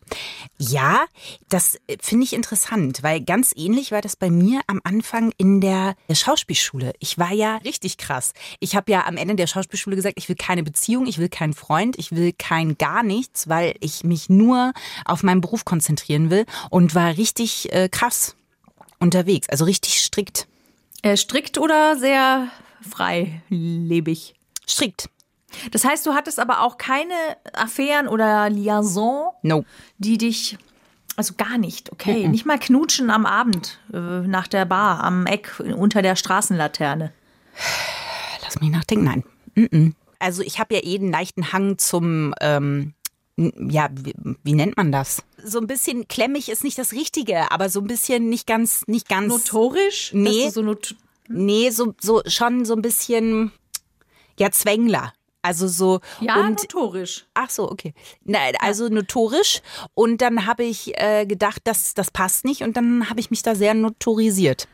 Ja, 0.58 1.04
das 1.48 1.76
äh, 1.88 1.96
finde 2.00 2.24
ich 2.24 2.32
interessant, 2.32 3.02
weil 3.02 3.20
ganz 3.20 3.52
ähnlich 3.56 3.92
war 3.92 4.00
das 4.00 4.16
bei 4.16 4.30
mir 4.30 4.60
am 4.66 4.80
Anfang 4.84 5.32
in 5.36 5.60
der 5.60 5.94
Schauspielschule. 6.10 6.92
Ich 7.00 7.18
war 7.18 7.32
ja 7.32 7.56
richtig 7.58 7.98
krass. 7.98 8.32
Ich 8.60 8.76
habe 8.76 8.90
ja 8.90 9.06
am 9.06 9.16
Ende 9.16 9.34
der 9.34 9.46
Schauspielschule 9.46 9.96
gesagt, 9.96 10.14
ich 10.16 10.28
will 10.28 10.36
keine 10.36 10.62
Beziehung, 10.62 11.06
ich 11.06 11.18
will 11.18 11.28
keinen 11.28 11.52
Freund, 11.52 11.98
ich 11.98 12.12
will 12.12 12.32
kein 12.32 12.78
gar 12.78 13.02
nichts, 13.02 13.48
weil 13.48 13.74
ich 13.80 14.04
mich 14.04 14.28
nur 14.30 14.72
auf 15.04 15.22
meinen 15.22 15.40
Beruf 15.40 15.64
konzentrieren 15.64 16.30
will 16.30 16.46
und 16.70 16.94
war 16.94 17.16
richtig 17.16 17.72
äh, 17.72 17.88
krass 17.88 18.36
unterwegs, 19.00 19.48
also 19.48 19.64
richtig 19.64 20.00
strikt. 20.02 20.48
Äh, 21.02 21.16
strikt 21.16 21.58
oder 21.58 21.96
sehr 21.98 22.48
freilebig? 22.88 24.34
Strikt. 24.68 25.08
Das 25.72 25.84
heißt, 25.84 26.04
du 26.06 26.12
hattest 26.12 26.38
aber 26.38 26.60
auch 26.60 26.76
keine 26.76 27.14
Affären 27.54 28.06
oder 28.06 28.50
Liaison, 28.50 29.30
No. 29.42 29.64
die 29.96 30.18
dich, 30.18 30.58
also 31.16 31.34
gar 31.36 31.56
nicht, 31.56 31.90
okay, 31.90 32.28
nicht 32.28 32.44
mal 32.44 32.58
knutschen 32.58 33.10
am 33.10 33.24
Abend 33.24 33.78
äh, 33.92 33.96
nach 33.96 34.46
der 34.46 34.66
Bar 34.66 35.02
am 35.02 35.26
Eck 35.26 35.58
unter 35.58 36.02
der 36.02 36.16
Straßenlaterne. 36.16 37.12
Lass 38.42 38.60
mich 38.60 38.70
nachdenken. 38.70 39.04
Nein. 39.04 39.24
Mm-mm. 39.56 39.94
Also 40.18 40.42
ich 40.42 40.58
habe 40.58 40.74
ja 40.74 40.80
eh 40.84 40.96
einen 40.98 41.10
leichten 41.10 41.52
Hang 41.52 41.78
zum, 41.78 42.34
ähm, 42.40 42.92
ja, 43.36 43.88
wie, 43.92 44.14
wie 44.42 44.52
nennt 44.52 44.76
man 44.76 44.92
das? 44.92 45.22
So 45.42 45.60
ein 45.60 45.66
bisschen 45.66 46.08
klemmig 46.08 46.48
ist 46.50 46.64
nicht 46.64 46.76
das 46.76 46.92
Richtige, 46.92 47.50
aber 47.52 47.68
so 47.68 47.80
ein 47.80 47.86
bisschen 47.86 48.28
nicht 48.28 48.46
ganz, 48.46 48.82
nicht 48.86 49.08
ganz. 49.08 49.28
Notorisch? 49.28 50.10
Nee. 50.12 50.50
So 50.50 50.60
not 50.62 50.94
Nee, 51.30 51.70
so, 51.70 51.94
so 52.00 52.22
schon 52.26 52.64
so 52.64 52.74
ein 52.74 52.80
bisschen, 52.82 53.52
ja, 54.38 54.50
Zwängler. 54.50 55.12
Also 55.42 55.68
so. 55.68 56.00
ja, 56.20 56.40
und, 56.40 56.60
notorisch. 56.60 57.26
Ach 57.34 57.48
so, 57.48 57.70
okay. 57.70 57.94
Nein, 58.24 58.54
also 58.60 58.88
notorisch. 58.88 59.62
Und 59.94 60.20
dann 60.20 60.46
habe 60.46 60.64
ich 60.64 60.98
äh, 61.00 61.26
gedacht, 61.26 61.62
das, 61.64 61.94
das 61.94 62.10
passt 62.10 62.44
nicht. 62.44 62.62
Und 62.62 62.76
dann 62.76 63.08
habe 63.08 63.20
ich 63.20 63.30
mich 63.30 63.42
da 63.42 63.54
sehr 63.54 63.74
notorisiert. 63.74 64.68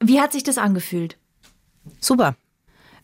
Wie 0.00 0.20
hat 0.20 0.32
sich 0.32 0.42
das 0.42 0.58
angefühlt? 0.58 1.16
Super. 2.00 2.36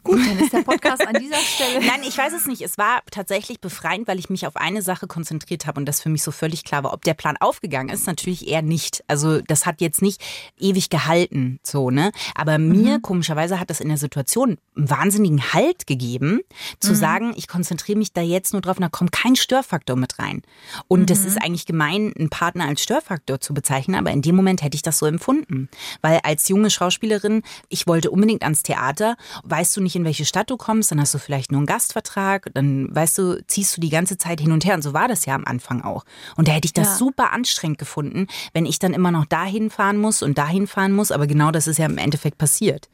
Gut, 0.02 0.18
dann 0.26 0.38
ist 0.38 0.52
der 0.52 0.62
Podcast 0.62 1.06
an 1.06 1.14
dieser 1.14 1.36
Stelle. 1.36 1.80
Nein, 1.86 2.00
ich 2.06 2.16
weiß 2.16 2.32
es 2.32 2.46
nicht. 2.46 2.62
Es 2.62 2.78
war 2.78 3.02
tatsächlich 3.10 3.60
befreiend, 3.60 4.08
weil 4.08 4.18
ich 4.18 4.30
mich 4.30 4.46
auf 4.46 4.56
eine 4.56 4.80
Sache 4.80 5.06
konzentriert 5.06 5.66
habe 5.66 5.78
und 5.78 5.86
das 5.86 6.00
für 6.00 6.08
mich 6.08 6.22
so 6.22 6.30
völlig 6.30 6.64
klar 6.64 6.84
war. 6.84 6.92
Ob 6.94 7.04
der 7.04 7.14
Plan 7.14 7.36
aufgegangen 7.38 7.90
ist, 7.90 8.06
natürlich 8.06 8.48
eher 8.48 8.62
nicht. 8.62 9.04
Also 9.08 9.40
das 9.42 9.66
hat 9.66 9.80
jetzt 9.80 10.00
nicht 10.00 10.22
ewig 10.58 10.88
gehalten, 10.88 11.60
so 11.62 11.90
ne. 11.90 12.12
Aber 12.34 12.58
mir 12.58 13.00
komischerweise 13.00 13.60
hat 13.60 13.68
das 13.68 13.80
in 13.80 13.88
der 13.88 13.98
Situation 13.98 14.56
einen 14.76 14.90
wahnsinnigen 14.90 15.52
Halt 15.52 15.86
gegeben, 15.86 16.40
zu 16.78 16.94
sagen, 16.94 17.34
ich 17.36 17.48
konzentriere 17.48 17.98
mich 17.98 18.12
da 18.12 18.22
jetzt 18.22 18.52
nur 18.52 18.62
drauf, 18.62 18.76
und 18.78 18.82
da 18.82 18.88
kommt 18.88 19.12
kein 19.12 19.36
Störfaktor 19.36 19.96
mit 19.96 20.18
rein. 20.18 20.42
Und 20.88 21.10
das 21.10 21.24
ist 21.24 21.36
eigentlich 21.42 21.66
gemein, 21.66 22.12
einen 22.18 22.30
Partner 22.30 22.66
als 22.66 22.82
Störfaktor 22.82 23.40
zu 23.40 23.52
bezeichnen, 23.52 23.96
aber 23.96 24.10
in 24.10 24.22
dem 24.22 24.36
Moment 24.36 24.62
hätte 24.62 24.76
ich 24.76 24.82
das 24.82 24.98
so 24.98 25.06
empfunden, 25.06 25.68
weil 26.00 26.20
als 26.22 26.48
junge 26.48 26.70
Schauspielerin, 26.70 27.42
ich 27.68 27.86
wollte 27.86 28.10
unbedingt 28.10 28.42
ans 28.42 28.62
Theater, 28.62 29.16
weißt 29.44 29.76
du 29.76 29.80
nicht 29.82 29.89
nicht, 29.90 29.96
in 29.96 30.04
welche 30.04 30.24
Stadt 30.24 30.48
du 30.50 30.56
kommst, 30.56 30.90
dann 30.92 31.00
hast 31.00 31.12
du 31.14 31.18
vielleicht 31.18 31.50
nur 31.50 31.58
einen 31.58 31.66
Gastvertrag, 31.66 32.50
dann 32.54 32.94
weißt 32.94 33.18
du, 33.18 33.42
ziehst 33.46 33.76
du 33.76 33.80
die 33.80 33.90
ganze 33.90 34.16
Zeit 34.18 34.40
hin 34.40 34.52
und 34.52 34.64
her. 34.64 34.74
Und 34.74 34.82
so 34.82 34.92
war 34.94 35.08
das 35.08 35.26
ja 35.26 35.34
am 35.34 35.44
Anfang 35.44 35.82
auch. 35.82 36.04
Und 36.36 36.46
da 36.48 36.52
hätte 36.52 36.66
ich 36.66 36.72
das 36.72 36.88
Ja. 36.88 36.94
super 36.96 37.32
anstrengend 37.32 37.78
gefunden, 37.78 38.28
wenn 38.52 38.66
ich 38.66 38.78
dann 38.78 38.94
immer 38.94 39.10
noch 39.10 39.26
dahin 39.26 39.68
fahren 39.70 39.98
muss 39.98 40.22
und 40.22 40.38
dahin 40.38 40.66
fahren 40.66 40.92
muss. 40.92 41.10
Aber 41.10 41.26
genau 41.26 41.50
das 41.50 41.66
ist 41.66 41.78
ja 41.78 41.86
im 41.86 41.98
Endeffekt 41.98 42.38
passiert. 42.38 42.88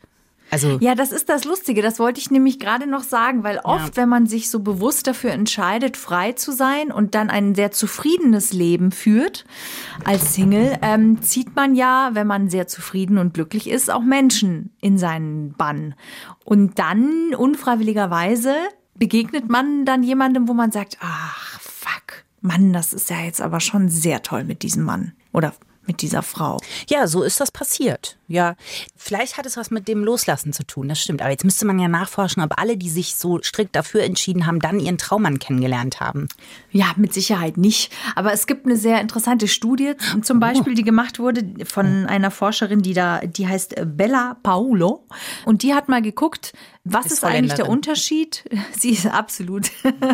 Also 0.51 0.79
Ja, 0.81 0.95
das 0.95 1.13
ist 1.13 1.29
das 1.29 1.45
Lustige. 1.45 1.83
Das 1.83 1.99
wollte 1.99 2.21
ich 2.21 2.31
nämlich 2.31 2.59
gerade 2.59 2.87
noch 2.87 3.03
sagen, 3.03 3.43
weil 3.43 3.59
oft, 3.65 3.97
wenn 3.97 4.09
man 4.09 4.27
sich 4.27 4.49
so 4.49 4.61
bewusst 4.61 5.07
dafür 5.07 5.33
entscheidet, 5.33 5.97
frei 5.97 6.33
zu 6.33 6.53
sein 6.53 6.93
und 6.93 7.15
dann 7.15 7.31
ein 7.31 7.55
sehr 7.55 7.73
zufriedenes 7.73 8.53
Leben 8.53 8.93
führt 8.93 9.45
als 10.05 10.35
Single, 10.35 10.79
ähm, 10.83 11.21
zieht 11.23 11.57
man 11.57 11.75
ja, 11.75 12.11
wenn 12.13 12.27
man 12.27 12.49
sehr 12.49 12.69
zufrieden 12.69 13.19
und 13.19 13.35
glücklich 13.35 13.69
ist, 13.69 13.91
auch 13.91 14.03
Menschen 14.03 14.71
in 14.81 14.99
seinen 14.99 15.53
Bann. 15.53 15.95
Und 16.45 16.79
dann 16.79 17.35
unfreiwilligerweise 17.37 18.55
begegnet 18.95 19.49
man 19.49 19.85
dann 19.85 20.03
jemandem, 20.03 20.49
wo 20.49 20.55
man 20.55 20.71
sagt, 20.73 20.99
ach, 21.01 21.61
fuck, 21.61 22.25
Mann, 22.41 22.73
das 22.73 22.93
ist 22.93 23.11
ja 23.11 23.21
jetzt 23.21 23.41
aber 23.41 23.61
schon 23.61 23.89
sehr 23.89 24.23
toll 24.23 24.45
mit 24.45 24.63
diesem 24.63 24.85
Mann 24.85 25.13
oder 25.33 25.55
mit 25.87 26.03
dieser 26.03 26.23
Frau. 26.23 26.59
Ja, 26.89 27.07
so 27.07 27.23
ist 27.23 27.41
das 27.41 27.51
passiert. 27.51 28.19
Ja, 28.29 28.57
vielleicht 28.97 29.39
hat 29.39 29.47
es 29.47 29.57
was 29.57 29.71
mit 29.71 29.87
dem 29.87 30.03
Loslassen 30.03 30.53
zu 30.53 30.65
tun, 30.65 30.89
das 30.89 31.01
stimmt. 31.01 31.23
Aber 31.23 31.31
jetzt 31.31 31.45
müsste 31.45 31.65
man 31.65 31.79
ja 31.79 31.89
nachforschen, 31.89 32.43
ob 32.43 32.59
alle, 32.61 32.77
die 32.77 32.91
sich 32.91 33.15
so 33.15 33.41
strikt 33.43 33.77
dafür 33.77 34.03
entschieden 34.03 34.47
haben, 34.47 34.59
dann 34.59 34.81
ihren 34.81 34.99
Traummann 34.99 35.39
kennengelernt 35.39 36.01
haben. 36.01 36.29
Ja, 36.71 36.93
mit 36.97 37.15
Sicherheit 37.15 37.57
nicht. 37.57 37.93
Aber 38.17 38.33
es 38.33 38.47
gibt 38.47 38.67
eine 38.67 38.77
sehr 38.77 39.01
interessante 39.01 39.47
Studie, 39.47 39.95
zum 40.23 40.41
Beispiel, 40.41 40.75
die 40.75 40.83
gemacht 40.83 41.19
wurde 41.19 41.45
von 41.65 42.07
einer 42.07 42.31
Forscherin, 42.31 42.83
die 42.83 42.95
da, 42.95 43.21
die 43.21 43.47
heißt 43.47 43.77
Bella 43.97 44.37
Paolo. 44.43 45.05
Und 45.45 45.63
die 45.63 45.75
hat 45.75 45.89
mal 45.89 46.03
geguckt, 46.03 46.53
was 46.89 47.07
Ist 47.07 47.13
ist, 47.15 47.25
eigentlich 47.25 47.55
der. 47.55 47.69
Unterschied? 47.69 48.45
Sie 48.79 48.91
ist 48.91 49.07
absolut, 49.07 49.67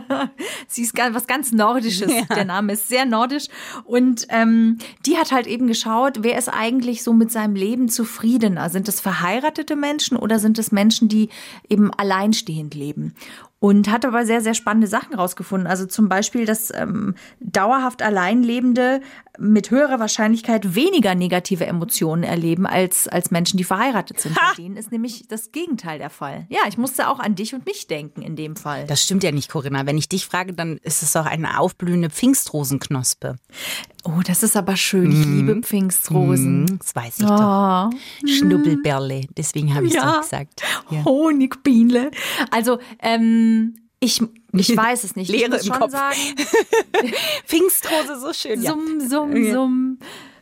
sie 0.68 0.82
ist 0.82 0.96
was 0.96 1.26
ganz 1.26 1.52
Nordisches. 1.52 2.10
Der 2.34 2.44
Name 2.46 2.72
ist 2.72 2.88
sehr 2.88 3.04
nordisch. 3.04 3.48
Und 3.84 4.26
ähm, 4.30 4.78
die 5.04 5.18
hat 5.18 5.32
halt 5.32 5.46
eben 5.46 5.66
geschaut, 5.66 6.18
wer 6.22 6.38
ist 6.38 6.48
eigentlich 6.48 7.02
so 7.02 7.12
mit 7.12 7.30
seinem 7.30 7.54
Leben 7.56 7.88
zufriedener? 8.02 8.68
Sind 8.68 8.88
es 8.88 9.00
verheiratete 9.00 9.76
Menschen 9.76 10.16
oder 10.16 10.40
sind 10.40 10.58
es 10.58 10.72
Menschen, 10.72 11.08
die 11.08 11.28
eben 11.68 11.92
alleinstehend 11.94 12.74
leben? 12.74 13.14
Und 13.60 13.88
hat 13.92 14.04
aber 14.04 14.26
sehr, 14.26 14.40
sehr 14.40 14.54
spannende 14.54 14.88
Sachen 14.88 15.14
rausgefunden. 15.14 15.68
Also 15.68 15.86
zum 15.86 16.08
Beispiel, 16.08 16.46
dass 16.46 16.74
ähm, 16.74 17.14
dauerhaft 17.38 18.02
Alleinlebende 18.02 19.00
mit 19.38 19.70
höherer 19.70 19.98
Wahrscheinlichkeit 19.98 20.74
weniger 20.74 21.14
negative 21.14 21.64
Emotionen 21.66 22.22
erleben 22.22 22.66
als, 22.66 23.08
als 23.08 23.30
Menschen, 23.30 23.56
die 23.56 23.64
verheiratet 23.64 24.20
sind. 24.20 24.34
Bei 24.34 24.40
denen 24.62 24.76
ist 24.76 24.92
nämlich 24.92 25.26
das 25.28 25.52
Gegenteil 25.52 25.98
der 25.98 26.10
Fall. 26.10 26.46
Ja, 26.50 26.60
ich 26.68 26.76
musste 26.76 27.08
auch 27.08 27.18
an 27.18 27.34
dich 27.34 27.54
und 27.54 27.64
mich 27.64 27.86
denken 27.86 28.22
in 28.22 28.36
dem 28.36 28.56
Fall. 28.56 28.86
Das 28.86 29.02
stimmt 29.02 29.22
ja 29.22 29.32
nicht, 29.32 29.50
Corinna. 29.50 29.86
Wenn 29.86 29.96
ich 29.96 30.08
dich 30.08 30.26
frage, 30.26 30.52
dann 30.52 30.76
ist 30.82 31.02
es 31.02 31.12
doch 31.12 31.24
eine 31.26 31.58
aufblühende 31.58 32.10
Pfingstrosenknospe. 32.10 33.36
Oh, 34.04 34.20
das 34.26 34.42
ist 34.42 34.56
aber 34.56 34.76
schön. 34.76 35.10
Ich 35.12 35.24
liebe 35.26 35.60
Pfingstrosen. 35.62 36.66
Hm, 36.68 36.78
Das 36.78 36.94
weiß 36.94 37.18
ich 37.20 37.26
doch. 37.26 37.90
Schnubbelberle. 38.26 39.22
Deswegen 39.36 39.74
habe 39.74 39.86
ich 39.86 39.92
es 39.92 39.96
Ja. 39.96 40.16
auch 40.18 40.20
gesagt. 40.22 40.62
Ja. 40.90 41.04
Honigbienle. 41.04 42.10
Also, 42.50 42.78
ähm, 43.00 43.74
ich, 44.02 44.20
ich 44.52 44.76
weiß 44.76 45.04
es 45.04 45.16
nicht. 45.16 45.30
ich 45.30 45.36
Leere 45.36 45.52
muss 45.52 45.62
im 45.62 45.72
schon 45.72 45.80
Kopf. 45.80 45.92
sagen, 45.92 46.16
Pfingstrose, 47.46 48.20
so 48.20 48.32
schön. 48.32 48.60
Ja. 48.62 48.72
Summ, 48.72 49.00
summ, 49.00 49.52
summ. 49.52 49.98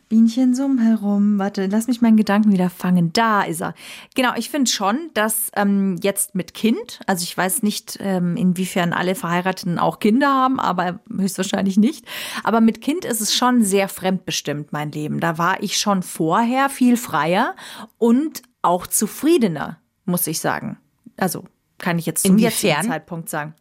Bienchen 0.09 0.53
summ 0.53 0.77
herum. 0.77 1.39
Warte, 1.39 1.67
lass 1.67 1.87
mich 1.87 2.01
meinen 2.01 2.17
Gedanken 2.17 2.51
wieder 2.51 2.69
fangen. 2.69 3.13
Da 3.13 3.43
ist 3.43 3.61
er. 3.61 3.73
Genau, 4.13 4.33
ich 4.35 4.49
finde 4.49 4.69
schon, 4.69 5.09
dass 5.13 5.51
ähm, 5.55 5.95
jetzt 6.03 6.35
mit 6.35 6.53
Kind, 6.53 6.99
also 7.07 7.23
ich 7.23 7.37
weiß 7.37 7.63
nicht, 7.63 7.97
ähm, 8.01 8.35
inwiefern 8.35 8.91
alle 8.91 9.15
Verheirateten 9.15 9.79
auch 9.79 9.99
Kinder 9.99 10.27
haben, 10.27 10.59
aber 10.59 10.99
höchstwahrscheinlich 11.09 11.77
nicht. 11.77 12.03
Aber 12.43 12.59
mit 12.59 12.81
Kind 12.81 13.05
ist 13.05 13.21
es 13.21 13.33
schon 13.33 13.63
sehr 13.63 13.87
fremdbestimmt, 13.87 14.73
mein 14.73 14.91
Leben. 14.91 15.21
Da 15.21 15.37
war 15.37 15.63
ich 15.63 15.77
schon 15.77 16.03
vorher 16.03 16.67
viel 16.67 16.97
freier 16.97 17.55
und 17.97 18.41
auch 18.63 18.87
zufriedener, 18.87 19.79
muss 20.03 20.27
ich 20.27 20.41
sagen. 20.41 20.77
Also 21.15 21.45
kann 21.81 21.99
ich 21.99 22.05
jetzt 22.05 22.25
zum 22.25 22.37
jetzigen 22.37 22.83
Zeitpunkt 22.83 23.29
sagen. 23.29 23.55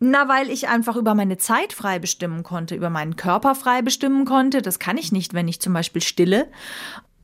Na, 0.00 0.28
weil 0.28 0.50
ich 0.50 0.68
einfach 0.68 0.96
über 0.96 1.14
meine 1.14 1.38
Zeit 1.38 1.72
frei 1.72 1.98
bestimmen 1.98 2.42
konnte, 2.42 2.74
über 2.74 2.90
meinen 2.90 3.16
Körper 3.16 3.54
frei 3.54 3.80
bestimmen 3.80 4.24
konnte. 4.24 4.60
Das 4.60 4.78
kann 4.78 4.98
ich 4.98 5.12
nicht, 5.12 5.34
wenn 5.34 5.48
ich 5.48 5.60
zum 5.60 5.72
Beispiel 5.72 6.02
stille. 6.02 6.48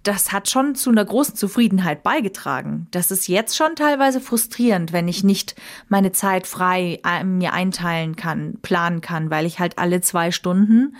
Das 0.02 0.32
hat 0.32 0.48
schon 0.48 0.74
zu 0.74 0.88
einer 0.88 1.04
großen 1.04 1.34
Zufriedenheit 1.34 2.02
beigetragen. 2.02 2.86
Das 2.90 3.10
ist 3.10 3.28
jetzt 3.28 3.54
schon 3.54 3.76
teilweise 3.76 4.20
frustrierend, 4.20 4.94
wenn 4.94 5.08
ich 5.08 5.24
nicht 5.24 5.56
meine 5.88 6.12
Zeit 6.12 6.46
frei 6.46 7.00
äh, 7.04 7.22
mir 7.22 7.52
einteilen 7.52 8.16
kann, 8.16 8.54
planen 8.62 9.02
kann, 9.02 9.30
weil 9.30 9.44
ich 9.44 9.58
halt 9.58 9.78
alle 9.78 10.00
zwei 10.00 10.30
Stunden 10.30 10.96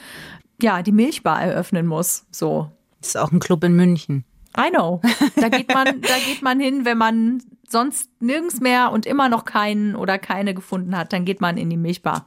ja 0.61 0.83
die 0.83 0.93
Milchbar 0.93 1.43
eröffnen 1.43 1.87
muss. 1.87 2.27
So, 2.31 2.71
Das 3.01 3.11
ist 3.11 3.17
auch 3.17 3.33
ein 3.33 3.41
Club 3.41 3.65
in 3.65 3.75
München. 3.75 4.25
I 4.59 4.71
know. 4.71 5.01
Da 5.37 5.49
geht 5.49 5.73
man, 5.73 6.01
da 6.03 6.19
geht 6.27 6.43
man 6.43 6.61
hin, 6.61 6.85
wenn 6.85 6.99
man 6.99 7.43
sonst 7.69 8.11
nirgends 8.21 8.61
mehr 8.61 8.91
und 8.93 9.07
immer 9.07 9.29
noch 9.29 9.45
keinen 9.45 9.95
oder 9.95 10.19
keine 10.19 10.55
gefunden 10.55 10.97
hat, 10.97 11.13
dann 11.13 11.25
geht 11.25 11.41
man 11.41 11.57
in 11.57 11.71
die 11.71 11.77
Milchbar. 11.77 12.27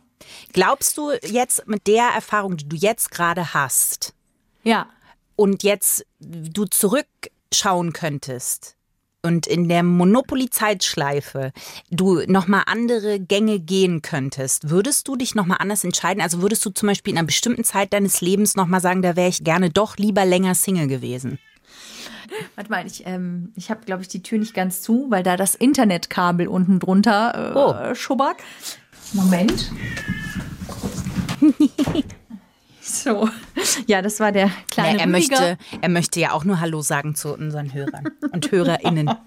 Glaubst 0.53 0.98
du 0.98 1.12
jetzt 1.22 1.68
mit 1.68 1.86
der 1.88 2.06
Erfahrung, 2.15 2.56
die 2.56 2.70
du 2.70 2.77
jetzt 2.77 3.12
gerade 3.12 3.53
hast 3.53 4.13
Ja. 4.63 4.88
und 5.36 5.63
jetzt 5.63 6.06
du 6.22 6.63
zurückschauen 6.63 7.92
könntest 7.92 8.77
und 9.22 9.48
in 9.48 9.68
der 9.68 9.84
Monopoly-Zeitschleife 9.84 11.51
du 11.92 12.22
nochmal 12.27 12.63
andere 12.68 13.20
Gänge 13.20 13.60
gehen 13.60 14.01
könntest, 14.01 14.70
würdest 14.70 15.08
du 15.10 15.18
dich 15.18 15.36
nochmal 15.36 15.58
anders 15.60 15.84
entscheiden? 15.84 16.22
Also 16.22 16.42
würdest 16.42 16.65
du 16.65 16.70
zum 16.70 16.88
Beispiel 16.88 17.12
in 17.12 17.18
einer 17.18 17.27
bestimmten 17.27 17.65
Zeit 17.65 17.92
deines 17.92 18.22
Lebens 18.22 18.56
nochmal 18.56 18.80
sagen, 18.82 19.01
da 19.01 19.18
wäre 19.18 19.30
ich 19.30 19.44
gerne 19.44 19.70
doch 19.72 19.98
lieber 19.98 20.24
länger 20.24 20.56
Single 20.56 20.88
gewesen? 20.88 21.38
Warte 22.55 22.69
mal, 22.69 22.85
ich, 22.85 23.05
ähm, 23.05 23.51
ich 23.55 23.69
habe, 23.69 23.85
glaube 23.85 24.01
ich, 24.01 24.07
die 24.07 24.23
Tür 24.23 24.39
nicht 24.39 24.53
ganz 24.53 24.81
zu, 24.81 25.07
weil 25.09 25.23
da 25.23 25.37
das 25.37 25.55
Internetkabel 25.55 26.47
unten 26.47 26.79
drunter 26.79 27.91
äh, 27.91 27.95
schubbert. 27.95 28.37
Moment. 29.13 29.71
so. 32.81 33.29
Ja, 33.87 34.01
das 34.01 34.19
war 34.19 34.31
der 34.31 34.49
kleine 34.71 34.97
Nee, 34.97 35.03
er, 35.03 35.07
Rüdiger. 35.07 35.39
möchte, 35.39 35.57
er 35.81 35.89
möchte 35.89 36.19
ja 36.19 36.31
auch 36.31 36.43
nur 36.43 36.59
Hallo 36.59 36.81
sagen 36.81 37.15
zu 37.15 37.33
unseren 37.33 37.73
Hörern 37.73 38.05
und 38.31 38.51
HörerInnen. 38.51 39.11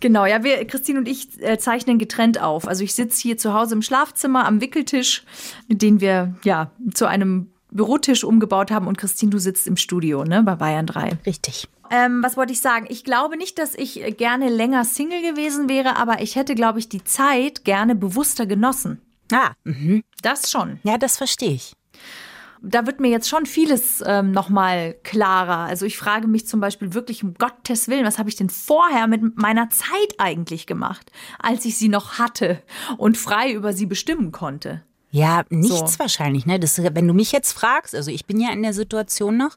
Genau, 0.00 0.26
ja, 0.26 0.44
wir, 0.44 0.66
Christine 0.66 0.98
und 0.98 1.08
ich 1.08 1.42
äh, 1.42 1.58
zeichnen 1.58 1.98
getrennt 1.98 2.40
auf. 2.40 2.68
Also 2.68 2.84
ich 2.84 2.94
sitze 2.94 3.22
hier 3.22 3.38
zu 3.38 3.54
Hause 3.54 3.74
im 3.74 3.82
Schlafzimmer 3.82 4.46
am 4.46 4.60
Wickeltisch, 4.60 5.24
den 5.68 6.00
wir 6.02 6.34
ja 6.44 6.70
zu 6.92 7.06
einem 7.06 7.50
Bürotisch 7.70 8.22
umgebaut 8.24 8.70
haben. 8.70 8.86
Und 8.86 8.98
Christine, 8.98 9.30
du 9.30 9.38
sitzt 9.38 9.66
im 9.66 9.76
Studio, 9.76 10.24
ne, 10.24 10.42
bei 10.42 10.54
Bayern 10.54 10.86
3. 10.86 11.18
Richtig. 11.24 11.68
Ähm, 11.90 12.22
was 12.22 12.36
wollte 12.36 12.52
ich 12.52 12.60
sagen? 12.60 12.86
Ich 12.88 13.04
glaube 13.04 13.36
nicht, 13.36 13.58
dass 13.58 13.74
ich 13.74 14.16
gerne 14.16 14.48
länger 14.48 14.84
Single 14.84 15.22
gewesen 15.22 15.68
wäre, 15.68 15.96
aber 15.96 16.20
ich 16.22 16.36
hätte, 16.36 16.54
glaube 16.54 16.78
ich, 16.78 16.88
die 16.88 17.04
Zeit 17.04 17.64
gerne 17.64 17.94
bewusster 17.94 18.46
genossen. 18.46 19.00
Ah, 19.32 19.52
mhm. 19.64 20.02
Das 20.22 20.50
schon. 20.50 20.78
ja, 20.84 20.98
das 20.98 21.16
verstehe 21.16 21.52
ich. 21.52 21.72
Da 22.62 22.86
wird 22.86 23.00
mir 23.00 23.10
jetzt 23.10 23.28
schon 23.28 23.44
vieles 23.46 24.02
ähm, 24.04 24.32
nochmal 24.32 24.96
klarer. 25.04 25.58
Also 25.68 25.84
ich 25.84 25.98
frage 25.98 26.26
mich 26.26 26.46
zum 26.46 26.58
Beispiel 26.60 26.94
wirklich, 26.94 27.22
um 27.22 27.34
Gottes 27.34 27.86
Willen, 27.88 28.06
was 28.06 28.18
habe 28.18 28.28
ich 28.28 28.36
denn 28.36 28.50
vorher 28.50 29.06
mit 29.06 29.36
meiner 29.36 29.68
Zeit 29.70 30.14
eigentlich 30.18 30.66
gemacht, 30.66 31.12
als 31.38 31.64
ich 31.64 31.76
sie 31.76 31.88
noch 31.88 32.18
hatte 32.18 32.62
und 32.96 33.18
frei 33.18 33.52
über 33.52 33.72
sie 33.72 33.86
bestimmen 33.86 34.32
konnte? 34.32 34.82
Ja, 35.10 35.44
nichts 35.50 35.94
So. 35.94 35.98
wahrscheinlich. 35.98 36.46
Ne? 36.46 36.58
Das, 36.58 36.82
wenn 36.82 37.06
du 37.06 37.14
mich 37.14 37.30
jetzt 37.30 37.52
fragst, 37.52 37.94
also 37.94 38.10
ich 38.10 38.26
bin 38.26 38.40
ja 38.40 38.50
in 38.52 38.62
der 38.62 38.72
Situation 38.74 39.36
noch, 39.36 39.56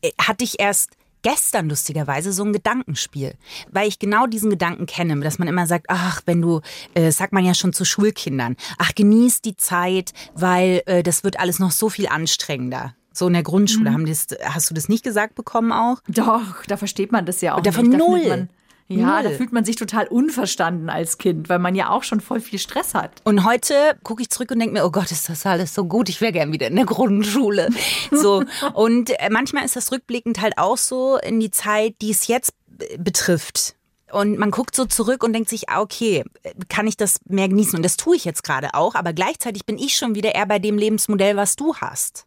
äh, 0.00 0.10
hatte 0.20 0.44
ich 0.44 0.60
erst 0.60 0.96
gestern 1.22 1.68
lustigerweise 1.68 2.32
so 2.32 2.44
ein 2.44 2.52
Gedankenspiel, 2.52 3.34
weil 3.70 3.88
ich 3.88 3.98
genau 3.98 4.26
diesen 4.26 4.50
Gedanken 4.50 4.86
kenne, 4.86 5.18
dass 5.20 5.38
man 5.38 5.48
immer 5.48 5.66
sagt, 5.66 5.86
ach, 5.88 6.22
wenn 6.26 6.40
du, 6.42 6.60
äh, 6.94 7.10
sagt 7.10 7.32
man 7.32 7.44
ja 7.44 7.54
schon 7.54 7.72
zu 7.72 7.84
Schulkindern, 7.84 8.56
ach, 8.78 8.94
genieß 8.94 9.42
die 9.42 9.56
Zeit, 9.56 10.12
weil 10.34 10.82
äh, 10.86 11.02
das 11.02 11.24
wird 11.24 11.38
alles 11.40 11.58
noch 11.58 11.70
so 11.70 11.88
viel 11.88 12.08
anstrengender. 12.08 12.94
So 13.12 13.26
in 13.26 13.32
der 13.32 13.42
Grundschule 13.42 13.92
haben 13.92 14.06
das, 14.06 14.28
hast 14.44 14.70
du 14.70 14.74
das 14.74 14.88
nicht 14.88 15.02
gesagt 15.02 15.34
bekommen 15.34 15.72
auch? 15.72 16.00
Doch, 16.06 16.64
da 16.66 16.76
versteht 16.76 17.10
man 17.10 17.26
das 17.26 17.40
ja 17.40 17.54
auch. 17.54 17.60
Da 17.60 17.72
null. 17.82 18.48
Ja, 18.90 19.22
Null. 19.22 19.30
da 19.30 19.36
fühlt 19.36 19.52
man 19.52 19.64
sich 19.64 19.76
total 19.76 20.08
unverstanden 20.08 20.90
als 20.90 21.18
Kind, 21.18 21.48
weil 21.48 21.60
man 21.60 21.76
ja 21.76 21.90
auch 21.90 22.02
schon 22.02 22.20
voll 22.20 22.40
viel 22.40 22.58
Stress 22.58 22.92
hat. 22.94 23.12
Und 23.22 23.44
heute 23.44 23.74
gucke 24.02 24.22
ich 24.22 24.30
zurück 24.30 24.50
und 24.50 24.58
denke 24.58 24.74
mir, 24.74 24.84
oh 24.84 24.90
Gott, 24.90 25.12
ist 25.12 25.28
das 25.28 25.46
alles 25.46 25.74
so 25.74 25.84
gut. 25.84 26.08
Ich 26.08 26.20
wäre 26.20 26.32
gern 26.32 26.52
wieder 26.52 26.66
in 26.66 26.76
der 26.76 26.86
Grundschule. 26.86 27.68
So. 28.12 28.42
Und 28.74 29.10
äh, 29.20 29.30
manchmal 29.30 29.64
ist 29.64 29.76
das 29.76 29.92
rückblickend 29.92 30.40
halt 30.40 30.58
auch 30.58 30.76
so 30.76 31.16
in 31.18 31.38
die 31.38 31.50
Zeit, 31.50 31.94
die 32.02 32.10
es 32.10 32.26
jetzt 32.26 32.52
betrifft. 32.98 33.76
Und 34.10 34.38
man 34.38 34.50
guckt 34.50 34.74
so 34.74 34.84
zurück 34.84 35.22
und 35.22 35.32
denkt 35.32 35.48
sich, 35.48 35.68
ah, 35.68 35.80
okay, 35.80 36.24
kann 36.68 36.86
ich 36.86 36.96
das 36.96 37.20
mehr 37.26 37.48
genießen? 37.48 37.76
Und 37.76 37.84
das 37.84 37.96
tue 37.96 38.16
ich 38.16 38.24
jetzt 38.24 38.42
gerade 38.42 38.74
auch, 38.74 38.94
aber 38.94 39.12
gleichzeitig 39.12 39.66
bin 39.66 39.78
ich 39.78 39.96
schon 39.96 40.14
wieder 40.14 40.34
eher 40.34 40.46
bei 40.46 40.58
dem 40.58 40.76
Lebensmodell, 40.76 41.36
was 41.36 41.56
du 41.56 41.76
hast. 41.76 42.26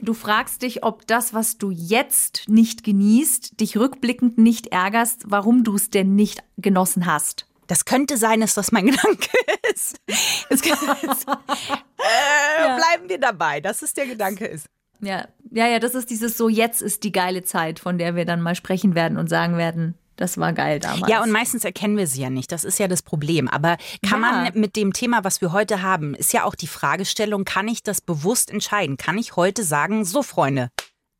Du 0.00 0.14
fragst 0.14 0.62
dich, 0.62 0.84
ob 0.84 1.06
das, 1.06 1.34
was 1.34 1.58
du 1.58 1.70
jetzt 1.70 2.44
nicht 2.48 2.84
genießt, 2.84 3.60
dich 3.60 3.76
rückblickend 3.76 4.38
nicht 4.38 4.68
ärgerst, 4.68 5.24
warum 5.26 5.64
du 5.64 5.74
es 5.74 5.90
denn 5.90 6.14
nicht 6.14 6.42
genossen 6.56 7.06
hast. 7.06 7.46
Das 7.66 7.84
könnte 7.84 8.16
sein, 8.16 8.40
dass 8.40 8.54
das 8.54 8.72
mein 8.72 8.86
Gedanke 8.90 9.28
ist. 9.72 10.00
Es 10.48 10.62
kann, 10.62 10.78
es, 11.02 11.24
äh, 11.28 12.76
Bleiben 12.76 13.08
wir 13.08 13.18
dabei, 13.18 13.60
dass 13.60 13.82
es 13.82 13.92
der 13.94 14.06
Gedanke 14.06 14.46
ist. 14.46 14.66
Ja, 15.00 15.28
ja, 15.50 15.68
ja, 15.68 15.78
das 15.78 15.94
ist 15.94 16.10
dieses 16.10 16.36
so, 16.36 16.48
jetzt 16.48 16.82
ist 16.82 17.04
die 17.04 17.12
geile 17.12 17.44
Zeit, 17.44 17.78
von 17.78 17.98
der 17.98 18.16
wir 18.16 18.24
dann 18.24 18.40
mal 18.40 18.54
sprechen 18.54 18.94
werden 18.94 19.16
und 19.16 19.28
sagen 19.28 19.56
werden, 19.56 19.94
das 20.18 20.36
war 20.36 20.52
geil 20.52 20.78
damals. 20.80 21.10
Ja, 21.10 21.22
und 21.22 21.30
meistens 21.30 21.64
erkennen 21.64 21.96
wir 21.96 22.06
sie 22.06 22.20
ja 22.20 22.28
nicht. 22.30 22.52
Das 22.52 22.64
ist 22.64 22.78
ja 22.78 22.88
das 22.88 23.00
Problem. 23.02 23.48
Aber 23.48 23.78
kann 24.06 24.20
Ja. 24.22 24.32
man 24.32 24.52
mit 24.54 24.76
dem 24.76 24.92
Thema, 24.92 25.24
was 25.24 25.40
wir 25.40 25.52
heute 25.52 25.80
haben, 25.82 26.14
ist 26.14 26.32
ja 26.34 26.44
auch 26.44 26.54
die 26.54 26.66
Fragestellung, 26.66 27.44
kann 27.44 27.68
ich 27.68 27.82
das 27.82 28.00
bewusst 28.02 28.50
entscheiden? 28.50 28.96
Kann 28.98 29.16
ich 29.16 29.36
heute 29.36 29.64
sagen, 29.64 30.04
so 30.04 30.22
Freunde, 30.22 30.70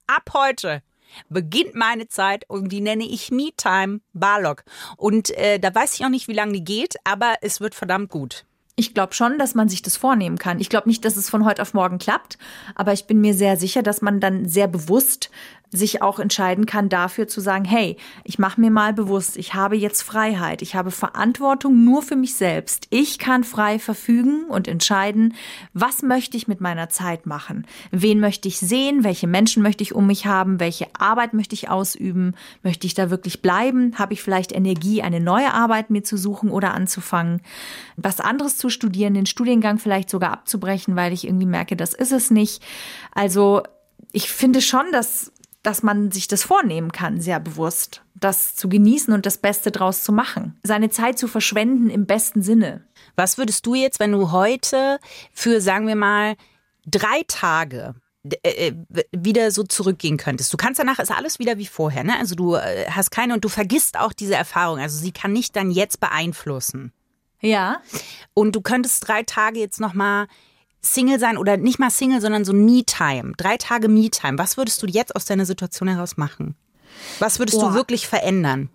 ab 0.07 0.31
heute 0.35 0.83
beginnt 1.31 1.75
meine 1.75 2.09
Zeit 2.09 2.45
und 2.49 2.69
die 2.71 2.81
nenne 2.83 3.05
ich 3.05 3.31
Me-Time 3.31 4.00
Barlock. 4.12 4.64
Und 4.97 5.31
äh, 5.38 5.59
da 5.59 5.75
weiß 5.75 5.95
ich 5.95 6.05
auch 6.05 6.11
nicht, 6.11 6.28
wie 6.28 6.35
lange 6.35 6.52
die 6.52 6.64
geht, 6.64 6.97
aber 7.05 7.37
es 7.40 7.61
wird 7.61 7.75
verdammt 7.75 8.11
gut. 8.11 8.45
Ich 8.76 8.95
glaube 8.95 9.12
schon, 9.12 9.38
dass 9.38 9.57
man 9.57 9.69
sich 9.69 9.83
das 9.83 9.97
vornehmen 9.97 10.38
kann. 10.38 10.61
Ich 10.61 10.69
glaube 10.69 10.88
nicht, 10.88 11.05
dass 11.05 11.17
es 11.17 11.28
von 11.28 11.45
heute 11.45 11.62
auf 11.62 11.75
morgen 11.75 11.99
klappt, 11.99 12.38
aber 12.76 12.93
ich 12.93 13.07
bin 13.07 13.21
mir 13.21 13.35
sehr 13.35 13.57
sicher, 13.57 13.83
dass 13.83 14.02
man 14.02 14.21
dann 14.21 14.49
sehr 14.49 14.69
bewusst 14.69 15.31
sich 15.71 16.01
auch 16.01 16.19
entscheiden 16.19 16.65
kann, 16.65 16.89
dafür 16.89 17.29
zu 17.29 17.41
sagen, 17.41 17.65
hey, 17.65 17.97
ich 18.25 18.39
mache 18.39 18.61
mir 18.61 18.71
mal 18.71 18.95
bewusst, 18.95 19.37
ich 19.37 19.55
habe 19.55 19.77
jetzt 19.77 20.03
Freiheit, 20.03 20.63
ich 20.63 20.75
habe 20.75 20.91
Verantwortung 20.91 21.85
nur 21.85 22.03
für 22.03 22.17
mich 22.17 22.35
selbst. 22.35 22.87
Ich 22.91 23.19
kann 23.19 23.45
frei 23.45 23.79
verfügen 23.79 24.45
und 24.49 24.67
entscheiden, 24.67 25.35
was 25.75 26.03
möchte 26.03 26.37
ich 26.37 26.49
mit 26.49 26.61
meiner 26.61 26.89
Zeit 26.89 27.27
machen? 27.27 27.67
Wen 27.91 28.19
möchte 28.19 28.49
ich 28.49 28.59
sehen? 28.59 29.05
Welche 29.05 29.27
Menschen 29.27 29.63
möchte 29.63 29.83
ich 29.83 29.95
um 29.95 30.07
mich 30.07 30.27
haben? 30.27 30.59
Welche 30.59 30.87
Arbeit 30.99 31.35
möchte 31.35 31.55
ich 31.55 31.69
ausüben? 31.69 32.35
Möchte 32.63 32.87
ich 32.87 32.95
da 32.95 33.11
wirklich 33.11 33.43
bleiben? 33.43 33.99
Habe 33.99 34.15
ich 34.15 34.23
vielleicht 34.23 34.53
Energie, 34.53 35.03
eine 35.03 35.21
neue 35.21 35.53
Arbeit 35.53 35.91
mir 35.91 36.03
zu 36.03 36.17
suchen 36.17 36.51
oder 36.51 36.73
anzufangen? 36.73 37.43
Was 37.97 38.21
anderes 38.21 38.57
zu 38.57 38.71
studieren, 38.71 39.15
den 39.15 39.27
Studiengang 39.27 39.79
vielleicht 39.79 40.09
sogar 40.09 40.33
abzubrechen, 40.33 40.97
weil 40.97 41.13
ich 41.13 41.27
irgendwie 41.27 41.47
merke, 41.47 41.77
das 41.77 41.93
ist 41.93 42.13
es 42.13 42.31
nicht. 42.31 42.63
Also 43.13 43.63
ich 44.13 44.31
finde 44.31 44.63
schon, 44.63 44.87
dass 44.93 45.33
dass 45.62 45.83
man 45.83 46.11
sich 46.11 46.29
das 46.29 46.45
vornehmen 46.45 46.93
kann, 46.93 47.21
sehr 47.21 47.41
bewusst, 47.41 48.03
das 48.15 48.55
zu 48.55 48.69
genießen 48.69 49.12
und 49.12 49.27
das 49.27 49.38
Beste 49.38 49.71
draus 49.71 50.03
zu 50.03 50.12
machen. 50.12 50.59
Seine 50.62 50.91
Zeit 50.91 51.19
zu 51.19 51.29
verschwenden 51.29 51.91
im 51.91 52.07
besten 52.07 52.43
Sinne. 52.43 52.85
Was 53.17 53.38
würdest 53.38 53.67
du 53.67 53.75
jetzt, 53.75 54.00
wenn 54.00 54.12
du 54.12 54.31
heute 54.31 54.99
für, 55.33 55.61
sagen 55.61 55.87
wir 55.87 55.97
mal, 55.97 56.37
drei 56.87 57.23
Tage 57.27 57.95
äh, 58.43 58.69
äh, 58.69 58.75
wieder 59.12 59.50
so 59.50 59.62
zurückgehen 59.62 60.17
könntest. 60.17 60.53
Du 60.53 60.57
kannst 60.57 60.81
danach 60.81 60.99
ist 60.99 61.11
alles 61.11 61.38
wieder 61.38 61.57
wie 61.57 61.67
vorher, 61.67 62.05
ne? 62.05 62.19
Also 62.19 62.35
du 62.35 62.57
äh, 62.57 62.87
hast 62.91 63.11
keine 63.11 63.35
und 63.35 63.45
du 63.45 63.49
vergisst 63.49 63.99
auch 63.99 64.12
diese 64.12 64.35
Erfahrung. 64.35 64.81
Also 64.81 64.99
sie 64.99 65.12
kann 65.12 65.33
nicht 65.33 65.55
dann 65.57 65.71
jetzt 65.71 66.00
beeinflussen. 66.00 66.93
Ja. 67.41 67.81
Und 68.35 68.57
du 68.57 68.61
könntest 68.61 69.07
drei 69.07 69.23
Tage 69.23 69.61
jetzt 69.61 69.81
noch 69.81 69.95
mal 69.95 70.27
Single 70.80 71.18
sein 71.18 71.37
oder 71.37 71.56
nicht 71.56 71.78
mal 71.78 71.90
Single, 71.90 72.20
sondern 72.20 72.44
so 72.44 72.52
Me-Time. 72.52 73.32
Drei 73.37 73.56
Tage 73.56 73.88
Me-Time. 73.88 74.38
Was 74.38 74.56
würdest 74.56 74.82
du 74.82 74.87
jetzt 74.87 75.14
aus 75.16 75.25
deiner 75.25 75.44
Situation 75.44 75.88
heraus 75.88 76.16
machen? 76.16 76.54
Was 77.18 77.38
würdest 77.38 77.58
Boah. 77.58 77.70
du 77.70 77.75
wirklich 77.75 78.06
verändern? 78.06 78.70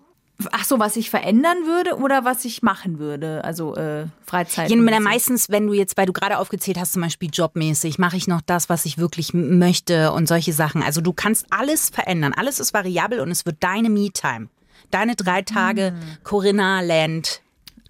Ach 0.51 0.65
so, 0.65 0.79
was 0.79 0.95
ich 0.95 1.10
verändern 1.10 1.57
würde 1.65 1.95
oder 1.95 2.25
was 2.25 2.43
ich 2.43 2.63
machen 2.63 3.00
würde? 3.00 3.43
Also 3.43 3.75
äh, 3.75 4.07
Freizeit. 4.25 4.69
Ja, 4.69 5.00
meistens, 5.00 5.50
wenn 5.50 5.67
du 5.67 5.74
jetzt, 5.74 5.95
weil 5.95 6.07
du 6.07 6.13
gerade 6.13 6.39
aufgezählt 6.39 6.77
hast, 6.79 6.93
zum 6.93 7.03
Beispiel 7.03 7.29
jobmäßig, 7.31 8.00
mache 8.00 8.17
ich 8.17 8.27
noch 8.27 8.41
das, 8.41 8.67
was 8.67 8.86
ich 8.86 8.98
wirklich 8.98 9.33
möchte 9.33 10.12
und 10.12 10.27
solche 10.27 10.51
Sachen. 10.51 10.81
Also 10.81 11.01
du 11.01 11.13
kannst 11.13 11.45
alles 11.51 11.89
verändern. 11.89 12.33
Alles 12.33 12.60
ist 12.60 12.74
variabel 12.74 13.19
und 13.19 13.31
es 13.31 13.45
wird 13.45 13.57
deine 13.62 13.89
Me-Time. 13.89 14.50
Deine 14.91 15.15
drei 15.15 15.43
Tage 15.43 15.93
Corinna 16.24 16.81
Land 16.81 17.41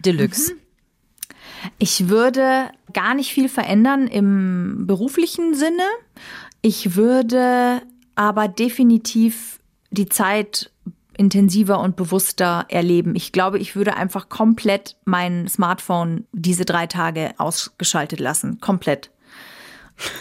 Deluxe. 0.05 0.53
Ich 1.77 2.09
würde 2.09 2.69
gar 2.93 3.13
nicht 3.13 3.31
viel 3.33 3.49
verändern 3.49 4.07
im 4.07 4.85
beruflichen 4.85 5.53
Sinne. 5.53 5.83
Ich 6.61 6.95
würde 6.95 7.81
aber 8.15 8.47
definitiv 8.47 9.59
die 9.91 10.09
Zeit 10.09 10.71
intensiver 11.17 11.79
und 11.79 11.95
bewusster 11.95 12.65
erleben. 12.69 13.15
Ich 13.15 13.31
glaube, 13.31 13.59
ich 13.59 13.75
würde 13.75 13.95
einfach 13.95 14.29
komplett 14.29 14.95
mein 15.05 15.47
Smartphone 15.47 16.25
diese 16.31 16.65
drei 16.65 16.87
Tage 16.87 17.33
ausgeschaltet 17.37 18.19
lassen. 18.19 18.59
Komplett. 18.59 19.11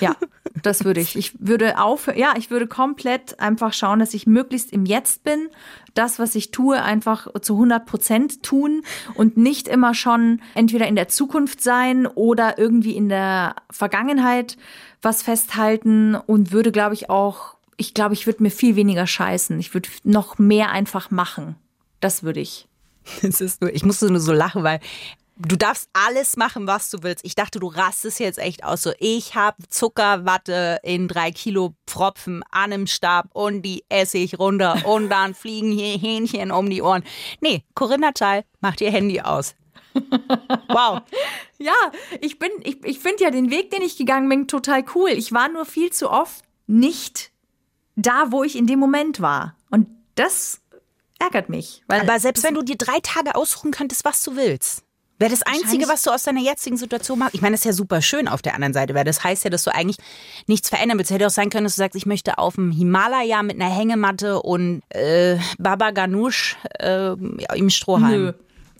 Ja, 0.01 0.17
das 0.63 0.85
würde 0.85 1.01
ich. 1.01 1.17
Ich 1.17 1.35
würde 1.39 1.79
auf, 1.79 2.09
ja, 2.15 2.35
ich 2.37 2.51
würde 2.51 2.67
komplett 2.67 3.41
einfach 3.41 3.73
schauen, 3.73 3.99
dass 3.99 4.15
ich 4.15 4.27
möglichst 4.27 4.73
im 4.73 4.85
Jetzt 4.85 5.25
bin, 5.25 5.49
das, 5.95 6.19
was 6.19 6.35
ich 6.35 6.51
tue, 6.51 6.83
einfach 6.83 7.29
zu 7.41 7.55
100 7.55 7.87
Prozent 7.87 8.43
tun 8.43 8.83
und 9.15 9.37
nicht 9.37 9.69
immer 9.69 9.95
schon 9.95 10.41
entweder 10.55 10.87
in 10.87 10.97
der 10.97 11.09
Zukunft 11.09 11.63
sein 11.63 12.07
oder 12.07 12.59
irgendwie 12.59 12.97
in 12.97 13.09
der 13.09 13.57
Vergangenheit 13.71 14.57
was 15.03 15.23
festhalten 15.23 16.15
und 16.15 16.53
würde, 16.53 16.73
glaube 16.73 16.95
ich, 16.95 17.11
auch, 17.11 17.57
ich 17.77 17.95
glaube, 17.95 18.15
ich 18.15 18.27
würde 18.27 18.43
mir 18.43 18.51
viel 18.51 18.77
weniger 18.77 19.07
scheißen. 19.07 19.59
Ich 19.59 19.75
würde 19.75 19.89
noch 20.05 20.39
mehr 20.39 20.71
einfach 20.71 21.11
machen. 21.11 21.57
Das 22.01 22.23
würde 22.23 22.41
ich. 22.41 22.69
Es 23.23 23.41
ist 23.41 23.63
ich 23.65 23.85
musste 23.85 24.09
nur 24.11 24.21
so 24.21 24.33
lachen, 24.33 24.63
weil 24.63 24.81
du 25.47 25.57
darfst 25.57 25.89
alles 25.93 26.37
machen, 26.37 26.67
was 26.67 26.91
du 26.91 27.03
willst. 27.03 27.25
Ich 27.25 27.35
dachte, 27.35 27.59
du 27.59 27.69
rastest 27.69 28.21
jetzt 28.21 28.39
echt 28.39 28.65
aus. 28.65 28.83
So, 28.83 28.93
ich 28.99 29.35
habe 29.35 29.63
Zuckerwatte 29.69 30.79
in 30.83 31.09
drei 31.09 31.31
Kilo 31.31 31.75
Pfropfen 31.87 32.43
an 32.51 32.73
einem 32.73 32.87
Stab 32.87 33.31
und 33.33 33.63
die 33.63 33.85
esse 33.89 34.19
ich 34.19 34.39
runter 34.39 34.87
und 34.87 35.09
dann 35.09 35.35
fliegen 35.43 35.73
hier 35.73 35.99
Hähnchen 35.99 36.51
um 36.51 36.69
die 36.71 36.83
Ohren. 36.83 37.05
Nee, 37.41 37.65
Corinna 37.75 38.13
Teil, 38.13 38.45
macht 38.61 38.81
ihr 38.81 38.91
Handy 38.91 39.21
aus. 39.21 39.55
Wow. 40.69 41.03
Ja, 41.59 41.93
ich 42.21 42.41
bin, 42.41 42.51
ich, 42.65 42.85
ich 42.85 42.99
finde 42.99 43.23
ja 43.23 43.31
den 43.31 43.53
Weg, 43.53 43.71
den 43.71 43.83
ich 43.83 43.97
gegangen 43.97 44.29
bin, 44.29 44.49
total 44.49 44.85
cool. 44.97 45.11
Ich 45.11 45.31
war 45.31 45.49
nur 45.49 45.65
viel 45.65 45.93
zu 45.93 46.11
oft 46.11 46.43
nicht 46.67 47.31
da, 47.95 48.33
wo 48.33 48.43
ich 48.43 48.57
in 48.57 48.67
dem 48.67 48.81
Moment 48.81 49.21
war. 49.21 49.55
Und 49.71 49.87
das 50.17 50.61
ärgert 51.21 51.49
mich. 51.49 51.85
Weil 51.87 52.01
Aber 52.01 52.19
selbst 52.19 52.43
wenn 52.43 52.55
du 52.55 52.63
dir 52.63 52.75
drei 52.75 52.99
Tage 53.01 53.37
aussuchen 53.37 53.71
könntest, 53.71 54.05
was 54.05 54.25
du 54.25 54.35
willst, 54.35 54.83
wäre 55.23 55.31
das 55.31 55.43
Einzige, 55.43 55.89
was 55.89 56.03
du 56.03 56.11
aus 56.11 56.25
deiner 56.25 56.41
jetzigen 56.43 56.77
Situation 56.77 57.19
machst. 57.19 57.35
Ich 57.35 57.41
meine, 57.41 57.53
das 57.55 57.61
ist 57.63 57.65
ja 57.65 57.73
super 57.73 58.03
schön 58.03 58.29
auf 58.29 58.43
der 58.43 58.55
anderen 58.55 58.75
Seite, 58.75 58.95
weil 58.95 59.05
das 59.05 59.25
heißt 59.25 59.45
ja, 59.45 59.51
dass 59.51 59.65
du 59.65 59.75
eigentlich 59.75 59.97
nichts 60.47 60.69
verändern 60.69 60.99
willst. 60.99 61.11
Hätte 61.11 61.27
auch 61.27 61.31
sein 61.31 61.49
können, 61.49 61.65
dass 61.65 61.77
du 61.77 61.79
sagst, 61.79 61.97
ich 61.97 62.05
möchte 62.05 62.37
auf 62.37 62.57
dem 62.57 62.71
Himalaya 62.73 63.43
mit 63.43 63.59
einer 63.59 63.71
Hängematte 63.75 64.43
und 64.43 64.83
äh, 64.91 65.39
Baba 65.59 65.93
Ganoush 65.93 66.57
äh, 66.79 67.13
im 67.57 67.71
Strohhalm. 67.71 68.25
Nö. 68.25 68.33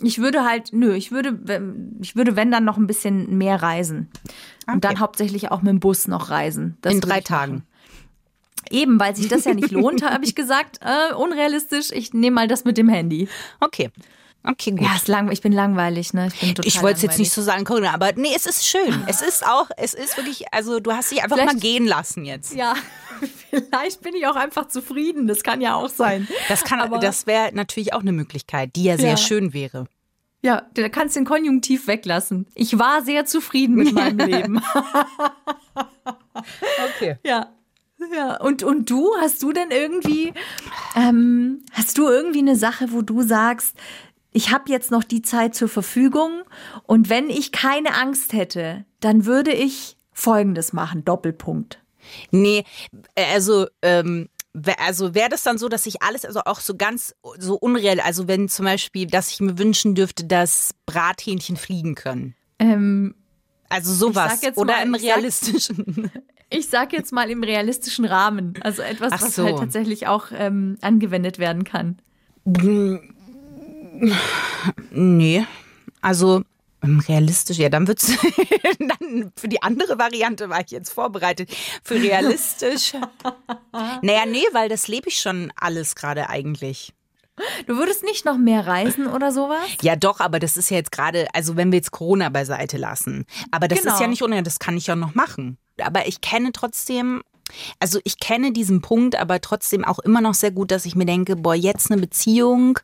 Ich 0.05 0.19
würde 0.19 0.45
halt, 0.45 0.73
nö, 0.73 0.95
ich 0.95 1.13
würde, 1.13 1.39
wenn- 1.45 1.97
ich 2.03 2.17
würde, 2.17 2.35
wenn 2.37 2.51
dann 2.51 2.65
noch 2.65 2.77
ein 2.77 2.89
bisschen 2.89 3.39
mehr 3.39 3.63
reisen. 3.63 4.11
Und 4.67 4.85
dann 4.85 4.99
hauptsächlich 5.01 5.51
auch 5.53 5.63
mit 5.63 5.71
dem 5.71 5.81
Bus 5.81 6.09
noch 6.09 6.29
reisen. 6.29 6.77
Das 6.83 6.93
In 6.93 7.01
drei 7.01 7.21
Tagen. 7.21 7.63
Eben, 8.71 8.99
weil 8.99 9.15
sich 9.15 9.29
das 9.29 9.45
ja 9.45 9.55
nicht 9.55 9.71
lohnt, 9.71 10.03
habe 10.11 10.25
ich 10.25 10.35
gesagt, 10.35 10.81
äh, 10.83 11.15
unrealistisch, 11.15 11.91
ich 11.93 12.13
nehme 12.15 12.35
mal 12.35 12.49
das 12.49 12.65
mit 12.65 12.79
dem 12.79 12.89
Handy. 12.89 13.29
Okay. 13.61 13.91
Okay, 14.45 14.73
gut. 14.73 14.83
Ja, 14.83 14.97
ist 14.97 15.07
lang, 15.09 15.31
ich 15.31 15.41
bin 15.41 15.53
langweilig, 15.53 16.15
ne? 16.15 16.29
Ich, 16.41 16.59
ich 16.65 16.83
wollte 16.83 16.97
es 16.97 17.03
jetzt 17.03 17.19
nicht 17.21 17.33
so 17.33 17.43
sagen, 17.43 17.65
aber 17.87 18.13
nee, 18.17 18.33
es 18.35 18.47
ist 18.47 18.67
schön. 18.67 19.05
Es 19.07 19.23
ist 19.27 19.47
auch, 19.47 19.71
es 19.77 19.95
ist 19.95 20.17
wirklich, 20.17 20.53
also 20.53 20.81
du 20.81 20.93
hast 20.93 21.13
dich 21.13 21.23
einfach 21.23 21.37
Vielleicht- 21.37 21.53
mal 21.55 21.61
gehen 21.61 21.87
lassen 21.87 22.25
jetzt. 22.25 22.53
Ja, 22.55 22.75
vielleicht 23.51 24.01
bin 24.03 24.15
ich 24.17 24.27
auch 24.27 24.35
einfach 24.37 24.67
zufrieden. 24.67 25.29
Das 25.29 25.43
kann 25.45 25.61
ja 25.61 25.75
auch 25.77 25.89
sein. 25.89 26.27
Das 26.49 26.65
kann, 26.65 26.81
Aber- 26.81 26.99
das 26.99 27.27
wäre 27.29 27.51
natürlich 27.55 27.93
auch 27.95 28.01
eine 28.01 28.13
Möglichkeit, 28.13 28.75
die 28.75 28.85
ja 28.85 28.97
sehr 28.99 29.11
Ja. 29.11 29.17
schön 29.17 29.53
wäre. 29.53 29.87
Ja, 30.45 30.63
da 30.75 30.89
kannst 30.89 31.15
den 31.15 31.25
Konjunktiv 31.25 31.87
weglassen. 31.87 32.49
Ich 32.57 32.77
war 32.77 33.03
sehr 33.03 33.25
zufrieden 33.27 33.77
mit 33.77 33.93
meinem 33.93 34.19
Leben. 34.29 34.61
Okay. 36.97 37.17
Ja. 37.25 37.49
Ja, 38.13 38.41
und, 38.41 38.65
und 38.65 38.91
du, 38.91 39.13
hast 39.21 39.41
du 39.45 39.53
denn 39.53 39.71
irgendwie, 39.71 40.33
ähm, 40.97 41.63
hast 41.73 41.97
du 41.99 42.09
irgendwie 42.09 42.41
eine 42.41 42.57
Sache, 42.57 42.91
wo 42.91 43.01
du 43.03 43.23
sagst, 43.23 43.77
ich 44.33 44.51
habe 44.51 44.65
jetzt 44.71 44.91
noch 44.91 45.05
die 45.05 45.23
Zeit 45.23 45.55
zur 45.55 45.69
Verfügung 45.69 46.43
und 46.85 47.09
wenn 47.11 47.29
ich 47.31 47.53
keine 47.53 47.95
Angst 47.95 48.33
hätte, 48.33 48.85
dann 49.01 49.25
würde 49.27 49.53
ich 49.53 49.97
Folgendes 50.13 50.73
machen, 50.73 51.05
Doppelpunkt. 51.05 51.79
Nee, 52.31 52.65
äh, 53.15 53.25
also, 53.33 53.67
ähm, 53.83 54.29
also 54.79 55.15
wäre 55.15 55.31
das 55.31 55.43
dann 55.45 55.57
so, 55.57 55.69
dass 55.69 55.87
ich 55.87 56.03
alles, 56.03 56.25
also 56.25 56.41
auch 56.45 56.61
so 56.61 56.77
ganz 56.77 57.15
so 57.39 57.55
unreal, 57.55 58.01
also 58.01 58.29
wenn 58.29 58.49
zum 58.49 58.65
Beispiel, 58.67 59.07
dass 59.07 59.31
ich 59.31 59.41
mir 59.41 59.57
wünschen 59.59 59.95
dürfte, 59.95 60.25
dass 60.25 60.75
Brathähnchen 60.85 61.57
fliegen 61.57 61.95
können. 61.95 62.35
Ähm, 62.59 63.15
Also 63.71 63.95
sowas. 63.95 64.33
sag 64.35 64.43
jetzt 64.43 64.59
Oder 64.59 64.75
mal, 64.75 64.83
im 64.87 64.95
ich 64.95 65.03
sag- 65.03 65.17
realistischen. 65.17 66.11
ich 66.51 66.69
sag 66.69 66.93
jetzt 66.93 67.13
mal 67.13 67.31
im 67.31 67.43
realistischen 67.43 68.05
Rahmen, 68.05 68.55
also 68.63 68.83
etwas, 68.83 69.13
Ach 69.15 69.23
was 69.23 69.35
so. 69.37 69.45
halt 69.45 69.59
tatsächlich 69.59 70.07
auch 70.07 70.27
ähm, 70.37 70.77
angewendet 70.83 71.39
werden 71.39 71.65
kann. 71.65 71.99
Nee. 74.91 75.47
Also 76.01 76.43
ähm, 76.83 77.01
realistisch, 77.01 77.59
ja, 77.59 77.69
dann 77.69 77.87
wird's 77.87 78.13
dann 78.79 79.33
für 79.37 79.49
die 79.49 79.63
andere 79.63 79.99
Variante 79.99 80.49
war 80.51 80.61
ich 80.61 80.71
jetzt 80.71 80.93
vorbereitet. 80.93 81.51
Für 81.83 81.95
realistisch. 81.95 82.93
naja, 84.03 84.27
nee, 84.27 84.45
weil 84.53 84.69
das 84.69 84.89
lebe 84.89 85.09
ich 85.09 85.21
schon 85.21 85.53
alles 85.57 85.95
gerade 85.95 86.29
eigentlich. 86.29 86.93
Du 87.67 87.77
würdest 87.77 88.05
nicht 88.05 88.25
noch 88.25 88.37
mehr 88.37 88.67
reisen 88.67 89.07
oder 89.07 89.33
sowas? 89.33 89.65
Ja, 89.81 89.97
doch, 89.97 90.21
aber 90.21 90.39
das 90.39 90.57
ist 90.57 90.71
ja 90.71 90.77
jetzt 90.77 90.93
gerade, 90.93 91.27
also 91.35 91.57
wenn 91.57 91.73
wir 91.73 91.79
jetzt 91.79 91.91
Corona 91.91 92.29
beiseite 92.29 92.77
lassen. 92.77 93.25
Aber 93.51 93.69
das 93.69 93.81
Genau. 93.83 93.95
ist 93.95 94.01
ja 94.01 94.07
nicht 94.07 94.23
ohne, 94.23 94.43
das 94.43 94.59
kann 94.59 94.77
ich 94.77 94.87
ja 94.87 94.97
noch 94.97 95.15
machen. 95.15 95.57
Aber 95.81 96.07
ich 96.07 96.21
kenne 96.21 96.53
trotzdem, 96.53 97.23
also 97.81 98.01
ich 98.05 98.19
kenne 98.19 98.53
diesen 98.53 98.81
Punkt, 98.83 99.17
aber 99.17 99.41
trotzdem 99.41 99.85
auch 99.85 99.99
immer 100.01 100.21
noch 100.21 100.35
sehr 100.35 100.51
gut, 100.51 100.71
dass 100.71 100.85
ich 100.85 100.95
mir 100.95 101.07
denke, 101.07 101.37
boah, 101.37 101.55
jetzt 101.55 101.91
eine 101.91 102.01
Beziehung, 102.01 102.79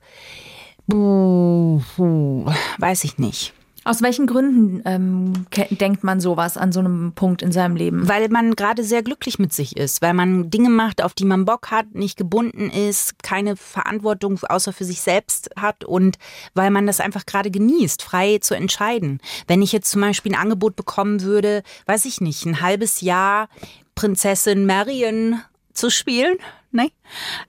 weiß 2.79 3.05
ich 3.05 3.19
nicht. 3.19 3.53
Aus 3.89 4.03
welchen 4.03 4.27
Gründen 4.27 4.83
ähm, 4.85 5.47
denkt 5.71 6.05
man 6.05 6.21
sowas 6.21 6.59
an 6.59 6.73
so 6.73 6.81
einem 6.81 7.13
Punkt 7.13 7.41
in 7.41 7.53
seinem 7.53 7.75
Leben? 7.75 8.07
Weil 8.07 8.29
man 8.29 8.55
gerade 8.55 8.85
sehr 8.85 9.03
glücklich 9.03 9.39
mit 9.39 9.55
sich 9.55 9.79
ist, 9.79 10.03
weil 10.03 10.13
man 10.13 10.51
Dinge 10.51 10.69
macht, 10.69 11.03
auf 11.03 11.15
die 11.15 11.25
man 11.25 11.47
Bock 11.47 11.71
hat, 11.71 11.95
nicht 11.95 12.19
gebunden 12.19 12.69
ist, 12.69 13.23
keine 13.23 13.57
Verantwortung 13.57 14.39
außer 14.47 14.75
für 14.75 14.85
sich 14.85 15.01
selbst 15.01 15.49
hat 15.57 15.85
und 15.85 16.19
weil 16.53 16.71
man 16.71 16.87
das 16.87 17.01
einfach 17.01 17.25
gerade 17.25 17.51
genießt, 17.51 18.03
frei 18.03 18.39
zu 18.43 18.55
entscheiden. 18.55 19.21
Wenn 19.47 19.63
ich 19.63 19.73
jetzt 19.73 19.91
zum 19.91 20.03
Beispiel 20.03 20.33
ein 20.33 20.41
Angebot 20.41 20.77
bekommen 20.77 21.23
würde, 21.23 21.63
weiß 21.87 22.05
ich 22.05 22.21
nicht, 22.21 22.45
ein 22.45 22.61
halbes 22.61 23.01
Jahr 23.01 23.49
Prinzessin 23.95 24.67
Marion 24.67 25.41
zu 25.73 25.89
spielen, 25.89 26.37
ne? 26.71 26.91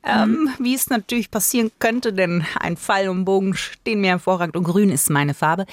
Ähm, 0.03 0.49
wie 0.59 0.75
es 0.75 0.89
natürlich 0.89 1.31
passieren 1.31 1.71
könnte, 1.79 2.13
denn 2.13 2.45
ein 2.59 2.77
Pfeil 2.77 3.09
und 3.09 3.25
Bogen 3.25 3.55
stehen 3.55 4.01
mir 4.01 4.11
hervorragend 4.11 4.55
und 4.55 4.63
grün 4.63 4.89
ist 4.89 5.09
meine 5.09 5.33
Farbe 5.33 5.65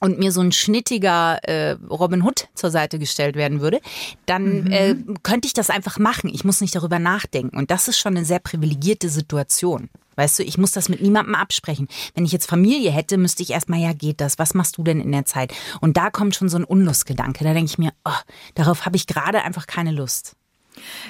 und 0.00 0.18
mir 0.18 0.32
so 0.32 0.40
ein 0.40 0.52
schnittiger 0.52 1.38
äh, 1.44 1.72
Robin 1.90 2.22
Hood 2.22 2.48
zur 2.54 2.70
Seite 2.70 2.98
gestellt 2.98 3.36
werden 3.36 3.60
würde, 3.60 3.80
dann 4.26 4.66
äh, 4.68 4.96
könnte 5.22 5.46
ich 5.46 5.54
das 5.54 5.70
einfach 5.70 5.98
machen. 5.98 6.30
Ich 6.32 6.44
muss 6.44 6.60
nicht 6.60 6.74
darüber 6.74 6.98
nachdenken 6.98 7.56
und 7.56 7.70
das 7.70 7.88
ist 7.88 7.98
schon 7.98 8.16
eine 8.16 8.24
sehr 8.24 8.38
privilegierte 8.38 9.08
Situation. 9.08 9.90
Weißt 10.16 10.38
du, 10.38 10.44
ich 10.44 10.58
muss 10.58 10.72
das 10.72 10.88
mit 10.88 11.02
niemandem 11.02 11.34
absprechen. 11.34 11.88
Wenn 12.14 12.24
ich 12.24 12.32
jetzt 12.32 12.48
Familie 12.48 12.90
hätte, 12.92 13.18
müsste 13.18 13.42
ich 13.42 13.50
erstmal, 13.50 13.80
ja, 13.80 13.92
geht 13.92 14.20
das? 14.20 14.38
Was 14.38 14.54
machst 14.54 14.78
du 14.78 14.84
denn 14.84 15.00
in 15.00 15.10
der 15.10 15.24
Zeit? 15.24 15.52
Und 15.80 15.96
da 15.96 16.10
kommt 16.10 16.36
schon 16.36 16.48
so 16.48 16.56
ein 16.56 16.64
Unlustgedanke. 16.64 17.42
Da 17.42 17.52
denke 17.52 17.70
ich 17.70 17.78
mir, 17.78 17.92
oh, 18.04 18.12
darauf 18.54 18.86
habe 18.86 18.96
ich 18.96 19.08
gerade 19.08 19.42
einfach 19.42 19.66
keine 19.66 19.90
Lust. 19.90 20.36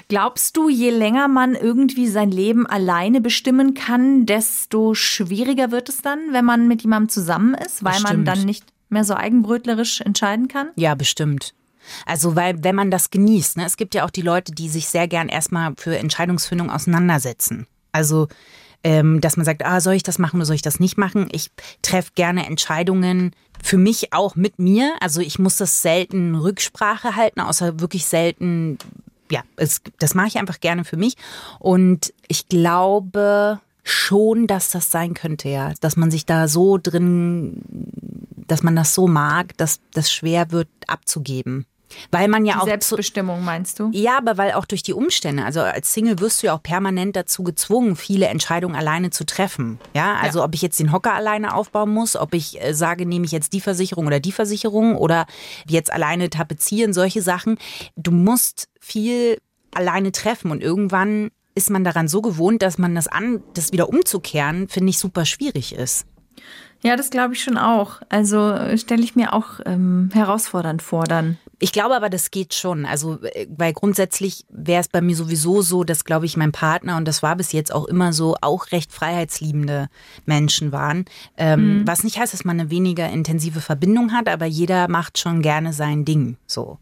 Glaubst 0.09 0.57
du, 0.57 0.69
je 0.69 0.91
länger 0.91 1.29
man 1.29 1.55
irgendwie 1.55 2.09
sein 2.09 2.31
Leben 2.31 2.67
alleine 2.67 3.21
bestimmen 3.21 3.75
kann, 3.75 4.27
desto 4.27 4.95
schwieriger 4.95 5.71
wird 5.71 5.89
es 5.89 6.03
dann, 6.03 6.33
wenn 6.33 6.45
man 6.45 6.69
mit 6.69 6.83
jemandem 6.83 7.09
zusammen 7.09 7.55
ist, 7.55 7.85
weil 7.85 8.01
man 8.01 8.03
Bestimmt. 8.03 8.29
dann 8.29 8.45
nicht 8.45 8.65
mehr 8.89 9.05
so 9.05 9.15
eigenbrötlerisch 9.15 10.01
entscheiden 10.01 10.49
kann? 10.49 10.69
Ja, 10.77 10.95
bestimmt. 10.95 11.55
Also, 12.07 12.35
weil, 12.37 12.63
wenn 12.65 12.75
man 12.75 12.91
das 12.91 13.11
genießt, 13.11 13.59
ne, 13.59 13.67
es 13.67 13.77
gibt 13.77 13.95
ja 13.95 14.05
auch 14.05 14.11
die 14.11 14.23
Leute, 14.23 14.53
die 14.53 14.69
sich 14.69 14.89
sehr 14.89 15.09
gern 15.09 15.29
erstmal 15.29 15.75
für 15.77 15.99
Entscheidungsfindung 15.99 16.71
auseinandersetzen. 16.71 17.67
Also, 17.93 18.29
ähm, 18.83 19.21
dass 19.21 19.37
man 19.37 19.47
sagt, 19.47 19.65
ah, 19.65 19.81
soll 19.81 19.95
ich 19.95 20.03
das 20.03 20.19
machen 20.19 20.37
oder 20.37 20.47
soll 20.47 20.57
ich 20.57 20.63
das 20.63 20.81
nicht 20.81 20.99
machen? 20.99 21.29
Ich 21.33 21.51
treffe 21.83 22.13
gerne 22.15 22.47
Entscheidungen 22.47 23.33
für 23.63 23.79
mich 23.79 24.13
auch 24.13 24.37
mit 24.37 24.59
mir. 24.59 24.95
Also, 25.01 25.21
ich 25.21 25.39
muss 25.39 25.57
das 25.57 25.83
selten 25.83 26.35
Rücksprache 26.35 27.17
halten, 27.17 27.41
außer 27.41 27.81
wirklich 27.81 28.07
selten, 28.07 28.79
ja, 29.35 29.43
es, 29.57 29.83
das 29.99 30.15
mache 30.15 30.29
ich 30.29 30.39
einfach 30.39 30.61
gerne 30.61 30.85
für 30.85 30.97
mich. 30.97 31.17
Und 31.59 32.15
ich 32.29 32.49
glaube 32.49 33.61
schon, 33.83 34.47
dass 34.47 34.71
das 34.71 34.91
sein 34.91 35.13
könnte, 35.13 35.49
ja, 35.49 35.73
dass 35.81 35.97
man 35.97 36.11
sich 36.11 36.25
da 36.25 36.49
so 36.49 36.79
drin 36.79 37.63
dass 38.47 38.63
man 38.63 38.77
das 38.77 38.95
so 38.95 39.07
mag, 39.07 39.57
dass 39.57 39.81
das 39.93 40.13
schwer 40.13 40.51
wird 40.51 40.69
abzugeben. 40.87 41.67
Weil 42.11 42.29
man 42.29 42.45
ja 42.45 42.55
Die 42.55 42.61
auch. 42.61 42.65
Selbstbestimmung 42.65 43.45
meinst 43.45 43.79
du? 43.79 43.91
ja, 43.93 44.19
aber 44.19 44.37
weil 44.37 44.53
auch 44.53 44.65
durch 44.65 44.83
die 44.83 44.93
Umstände, 44.93 45.45
also 45.45 45.61
als 45.61 45.93
Single 45.93 46.19
wirst 46.21 46.43
du 46.43 46.47
ja 46.49 46.55
auch 46.55 46.63
permanent 46.63 47.17
dazu 47.17 47.43
gezwungen, 47.43 47.97
viele 47.97 48.27
Entscheidungen 48.27 48.77
alleine 48.77 49.11
zu 49.11 49.25
treffen. 49.25 49.79
Ja, 49.95 50.17
also 50.17 50.43
ob 50.43 50.55
ich 50.55 50.63
jetzt 50.63 50.79
den 50.81 50.93
Hocker 50.93 51.15
alleine 51.15 51.55
aufbauen 51.55 51.91
muss, 51.91 52.17
ob 52.17 52.35
ich 52.35 52.61
äh, 52.63 52.75
sage, 52.75 53.07
nehme 53.07 53.25
ich 53.25 53.33
jetzt 53.33 53.53
die 53.53 53.61
Versicherung 53.61 54.07
oder 54.07 54.21
die 54.21 54.33
Versicherung 54.33 54.97
oder 54.97 55.27
jetzt 55.69 55.93
alleine 55.93 56.31
tapezieren, 56.31 56.93
solche 56.93 57.23
Sachen. 57.23 57.59
Du 57.97 58.11
musst 58.11 58.69
viel 58.81 59.39
alleine 59.75 60.13
treffen 60.13 60.51
und 60.51 60.63
irgendwann 60.63 61.31
ist 61.55 61.71
man 61.71 61.85
daran 61.85 62.09
so 62.09 62.21
gewohnt, 62.21 62.63
dass 62.63 62.79
man 62.79 62.95
das 62.95 63.07
an, 63.07 63.43
das 63.55 63.73
wieder 63.73 63.89
umzukehren, 63.89 64.69
finde 64.69 64.91
ich 64.91 64.99
super 64.99 65.25
schwierig 65.25 65.75
ist. 65.75 66.07
Ja, 66.83 66.97
das 66.97 67.11
glaube 67.11 67.35
ich 67.35 67.43
schon 67.43 67.57
auch. 67.57 68.03
Also 68.11 68.51
äh, 68.51 68.77
stelle 68.77 69.03
ich 69.03 69.17
mir 69.17 69.33
auch 69.33 69.61
ähm, 69.65 70.11
herausfordernd 70.13 70.83
vor 70.83 71.05
dann. 71.05 71.39
Ich 71.65 71.73
glaube 71.73 71.97
aber, 71.97 72.11
das 72.11 72.31
geht 72.31 72.53
schon. 72.53 72.85
Also, 72.85 73.23
äh, 73.23 73.47
weil 73.49 73.73
grundsätzlich 73.73 74.45
wäre 74.51 74.83
es 74.83 74.89
bei 74.89 75.01
mir 75.01 75.17
sowieso 75.17 75.63
so, 75.63 75.83
dass, 75.83 76.05
glaube 76.05 76.27
ich, 76.27 76.37
mein 76.37 76.53
Partner, 76.53 76.99
und 76.99 77.09
das 77.09 77.23
war 77.23 77.37
bis 77.37 77.53
jetzt 77.53 77.73
auch 77.73 77.87
immer 77.87 78.13
so, 78.13 78.37
auch 78.43 78.71
recht 78.71 78.93
freiheitsliebende 78.93 79.89
Menschen 80.27 80.73
waren. 80.73 81.07
Ähm, 81.39 81.85
Was 81.87 82.05
nicht 82.05 82.19
heißt, 82.19 82.35
dass 82.35 82.45
man 82.45 82.61
eine 82.61 82.69
weniger 82.69 83.09
intensive 83.09 83.63
Verbindung 83.63 84.13
hat, 84.13 84.29
aber 84.29 84.45
jeder 84.45 84.89
macht 84.89 85.19
schon 85.19 85.41
gerne 85.41 85.73
sein 85.73 86.05
Ding. 86.05 86.37
So. 86.47 86.77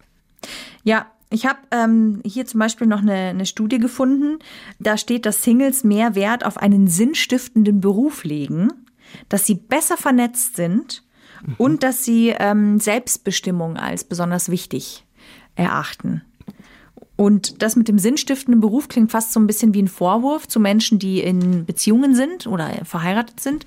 Ja, 0.83 1.07
ich 1.31 1.47
habe 1.47 1.61
ähm, 1.71 2.21
hier 2.27 2.47
zum 2.47 2.59
Beispiel 2.59 2.89
noch 2.89 3.03
eine, 3.03 3.29
eine 3.29 3.47
Studie 3.47 3.79
gefunden. 3.79 4.41
Da 4.81 4.97
steht, 4.97 5.27
dass 5.27 5.45
Singles 5.45 5.85
mehr 5.85 6.17
Wert 6.17 6.45
auf 6.45 6.57
einen 6.57 6.89
sinnstiftenden 6.89 7.81
Beruf 7.81 8.25
legen, 8.25 8.73
dass 9.29 9.47
sie 9.47 9.55
besser 9.55 9.97
vernetzt 9.97 10.57
sind 10.57 11.05
und 11.59 11.83
dass 11.83 12.05
sie 12.05 12.35
ähm, 12.39 12.79
Selbstbestimmung 12.81 13.77
als 13.77 14.05
besonders 14.05 14.51
wichtig 14.51 15.05
erachten. 15.55 16.23
Und 17.17 17.63
das 17.63 17.77
mit 17.77 17.89
dem 17.89 17.99
sinnstiftenden 17.99 18.61
Beruf 18.61 18.89
klingt 18.89 19.13
fast 19.13 19.33
so 19.33 19.39
ein 19.39 19.47
bisschen 19.47 19.75
wie 19.75 19.83
ein 19.83 19.89
Vorwurf 19.89 20.49
zu 20.49 20.59
Menschen, 20.59 20.99
die 20.99 21.21
in 21.21 21.67
Beziehungen 21.67 22.15
sind 22.15 22.47
oder 22.47 22.71
verheiratet 22.85 23.39
sind. 23.39 23.67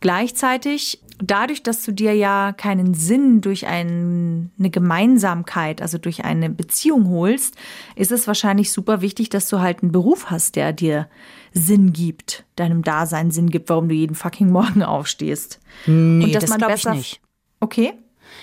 Gleichzeitig, 0.00 1.00
dadurch, 1.20 1.62
dass 1.62 1.82
du 1.84 1.92
dir 1.92 2.14
ja 2.14 2.52
keinen 2.52 2.94
Sinn 2.94 3.40
durch 3.40 3.66
ein, 3.66 4.50
eine 4.58 4.70
Gemeinsamkeit, 4.70 5.82
also 5.82 5.98
durch 5.98 6.24
eine 6.24 6.50
Beziehung 6.50 7.08
holst, 7.08 7.54
ist 7.96 8.12
es 8.12 8.26
wahrscheinlich 8.26 8.72
super 8.72 9.00
wichtig, 9.00 9.28
dass 9.28 9.48
du 9.48 9.60
halt 9.60 9.82
einen 9.82 9.92
Beruf 9.92 10.30
hast, 10.30 10.56
der 10.56 10.72
dir 10.72 11.08
Sinn 11.52 11.92
gibt, 11.92 12.44
deinem 12.56 12.82
Dasein 12.82 13.30
Sinn 13.30 13.50
gibt, 13.50 13.68
warum 13.70 13.88
du 13.88 13.94
jeden 13.94 14.14
fucking 14.14 14.50
Morgen 14.50 14.82
aufstehst. 14.82 15.60
Nee, 15.86 16.24
Und 16.24 16.34
dass 16.34 16.42
das 16.42 16.50
man 16.50 16.58
glaube 16.58 16.74
ich 16.74 16.82
besser- 16.82 16.94
nicht. 16.94 17.20
Okay? 17.60 17.92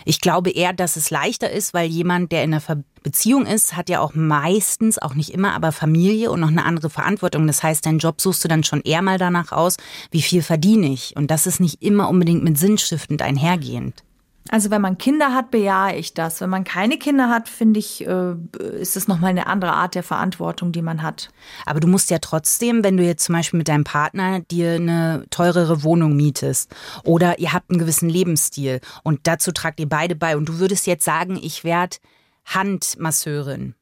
Ich 0.06 0.22
glaube 0.22 0.52
eher, 0.52 0.72
dass 0.72 0.96
es 0.96 1.10
leichter 1.10 1.50
ist, 1.50 1.74
weil 1.74 1.90
jemand, 1.90 2.32
der 2.32 2.44
in 2.44 2.54
einer 2.54 2.62
Ver 2.62 2.84
Beziehung 3.02 3.46
ist, 3.46 3.76
hat 3.76 3.90
ja 3.90 4.00
auch 4.00 4.16
meistens, 4.16 4.98
auch 4.98 5.14
nicht 5.14 5.30
immer, 5.32 5.54
aber 5.54 5.72
Familie 5.72 6.32
und 6.32 6.40
noch 6.40 6.48
eine 6.48 6.66
andere 6.66 6.90
Verantwortung. 6.90 7.46
Das 7.46 7.62
heißt, 7.62 7.86
deinen 7.86 8.00
Job 8.00 8.20
suchst 8.20 8.44
du 8.44 8.48
dann 8.48 8.64
schon 8.64 8.82
eher 8.82 9.04
mal 9.04 9.20
danach 9.20 9.52
aus, 9.52 9.78
wie 10.10 10.24
viel 10.24 10.42
verdiene 10.42 10.88
ich. 10.88 11.16
Und 11.16 11.30
das 11.30 11.46
ist 11.46 11.60
nicht 11.60 11.84
immer 11.84 12.10
unbedingt 12.10 12.44
mit 12.44 12.58
sinnstiftend 12.58 13.22
einhergehend. 13.22 14.04
Also 14.50 14.70
wenn 14.70 14.82
man 14.82 15.00
Kinder 15.00 15.34
hat, 15.34 15.50
bejahe 15.50 15.96
ich 15.96 16.14
das. 16.14 16.40
Wenn 16.40 16.52
man 16.52 16.64
keine 16.64 17.00
Kinder 17.00 17.30
hat, 17.30 17.50
finde 17.50 17.80
ich, 17.80 18.06
äh, 18.06 18.36
ist 18.80 18.96
es 18.96 19.08
nochmal 19.08 19.32
eine 19.32 19.48
andere 19.48 19.74
Art 19.74 19.96
der 19.96 20.04
Verantwortung, 20.04 20.72
die 20.72 20.84
man 20.84 21.02
hat. 21.02 21.30
Aber 21.66 21.80
du 21.80 21.88
musst 21.88 22.12
ja 22.12 22.20
trotzdem, 22.20 22.84
wenn 22.84 22.96
du 22.96 23.04
jetzt 23.04 23.26
zum 23.26 23.34
Beispiel 23.34 23.58
mit 23.58 23.68
deinem 23.68 23.84
Partner 23.84 24.42
dir 24.42 24.74
eine 24.74 25.26
teurere 25.32 25.84
Wohnung 25.84 26.16
mietest 26.16 26.74
oder 27.04 27.40
ihr 27.40 27.54
habt 27.54 27.72
einen 27.72 27.80
gewissen 27.80 28.08
Lebensstil 28.08 28.82
und 29.04 29.22
dazu 29.24 29.52
tragt 29.52 29.80
ihr 29.80 29.90
beide 29.90 30.16
bei 30.16 30.38
und 30.38 30.48
du 30.48 30.60
würdest 30.60 30.86
jetzt 30.86 31.06
sagen, 31.06 31.40
ich 31.42 31.64
werde 31.64 31.98
Handmasseurin. 32.46 33.74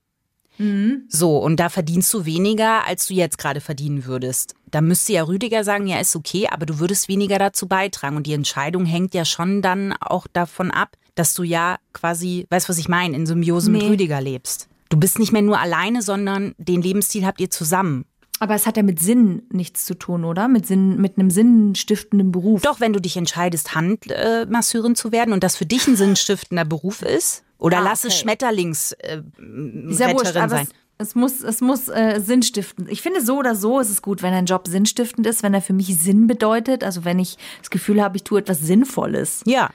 So, 1.09 1.37
und 1.37 1.59
da 1.59 1.69
verdienst 1.69 2.13
du 2.13 2.25
weniger, 2.25 2.85
als 2.85 3.07
du 3.07 3.13
jetzt 3.13 3.37
gerade 3.37 3.59
verdienen 3.61 4.05
würdest. 4.05 4.55
Da 4.69 4.81
müsste 4.81 5.13
ja 5.13 5.23
Rüdiger 5.23 5.63
sagen, 5.63 5.87
ja, 5.87 5.99
ist 5.99 6.15
okay, 6.15 6.47
aber 6.49 6.65
du 6.65 6.79
würdest 6.79 7.07
weniger 7.07 7.39
dazu 7.39 7.67
beitragen. 7.67 8.17
Und 8.17 8.27
die 8.27 8.33
Entscheidung 8.33 8.85
hängt 8.85 9.13
ja 9.13 9.25
schon 9.25 9.61
dann 9.61 9.93
auch 9.99 10.27
davon 10.31 10.71
ab, 10.71 10.95
dass 11.15 11.33
du 11.33 11.43
ja 11.43 11.77
quasi, 11.93 12.45
weißt 12.49 12.69
was 12.69 12.77
ich 12.77 12.87
meine, 12.87 13.15
in 13.15 13.25
Symbiose 13.25 13.69
mit 13.69 13.81
Nee. 13.81 13.89
Rüdiger 13.89 14.21
lebst. 14.21 14.67
Du 14.89 14.97
bist 14.97 15.19
nicht 15.19 15.31
mehr 15.31 15.41
nur 15.41 15.59
alleine, 15.59 16.01
sondern 16.01 16.53
den 16.57 16.81
Lebensstil 16.81 17.25
habt 17.25 17.41
ihr 17.41 17.49
zusammen. 17.49 18.05
Aber 18.39 18.55
es 18.55 18.65
hat 18.65 18.77
ja 18.77 18.83
mit 18.83 18.99
Sinn 18.99 19.43
nichts 19.51 19.85
zu 19.85 19.93
tun, 19.93 20.25
oder? 20.25 20.47
Mit 20.47 20.67
Sinn, 20.67 20.97
mit 20.99 21.17
einem 21.17 21.29
sinnstiftenden 21.29 22.31
Beruf. 22.31 22.61
Doch, 22.61 22.79
wenn 22.79 22.93
du 22.93 22.99
dich 22.99 23.15
entscheidest, 23.15 23.73
Handmasseurin 23.73 24.91
äh, 24.91 24.95
zu 24.95 25.11
werden 25.11 25.33
und 25.33 25.43
das 25.43 25.55
für 25.55 25.65
dich 25.65 25.87
ein 25.87 25.95
sinnstiftender 25.95 26.65
Beruf 26.65 27.01
ist, 27.03 27.43
oder 27.63 27.77
Ah, 27.79 27.83
lass 27.83 28.03
es 28.03 28.11
okay. 28.11 28.21
Schmetterlingsretterin 28.21 29.89
äh, 29.89 29.93
ja 29.93 30.13
wurscht, 30.13 30.33
sein. 30.33 30.51
es, 30.51 30.67
es 31.09 31.15
muss, 31.15 31.41
es 31.41 31.61
muss 31.61 31.87
äh, 31.87 32.19
sinnstiftend. 32.23 32.91
Ich 32.91 33.01
finde, 33.01 33.21
so 33.21 33.37
oder 33.39 33.55
so 33.55 33.79
ist 33.79 33.89
es 33.89 34.01
gut, 34.01 34.21
wenn 34.21 34.33
ein 34.33 34.45
Job 34.45 34.67
sinnstiftend 34.67 35.25
ist, 35.25 35.43
wenn 35.43 35.53
er 35.53 35.61
für 35.61 35.73
mich 35.73 35.97
Sinn 35.97 36.27
bedeutet. 36.27 36.83
Also 36.83 37.05
wenn 37.05 37.19
ich 37.19 37.37
das 37.59 37.69
Gefühl 37.69 38.01
habe, 38.03 38.17
ich 38.17 38.23
tue 38.23 38.39
etwas 38.39 38.59
Sinnvolles. 38.59 39.41
Ja, 39.45 39.69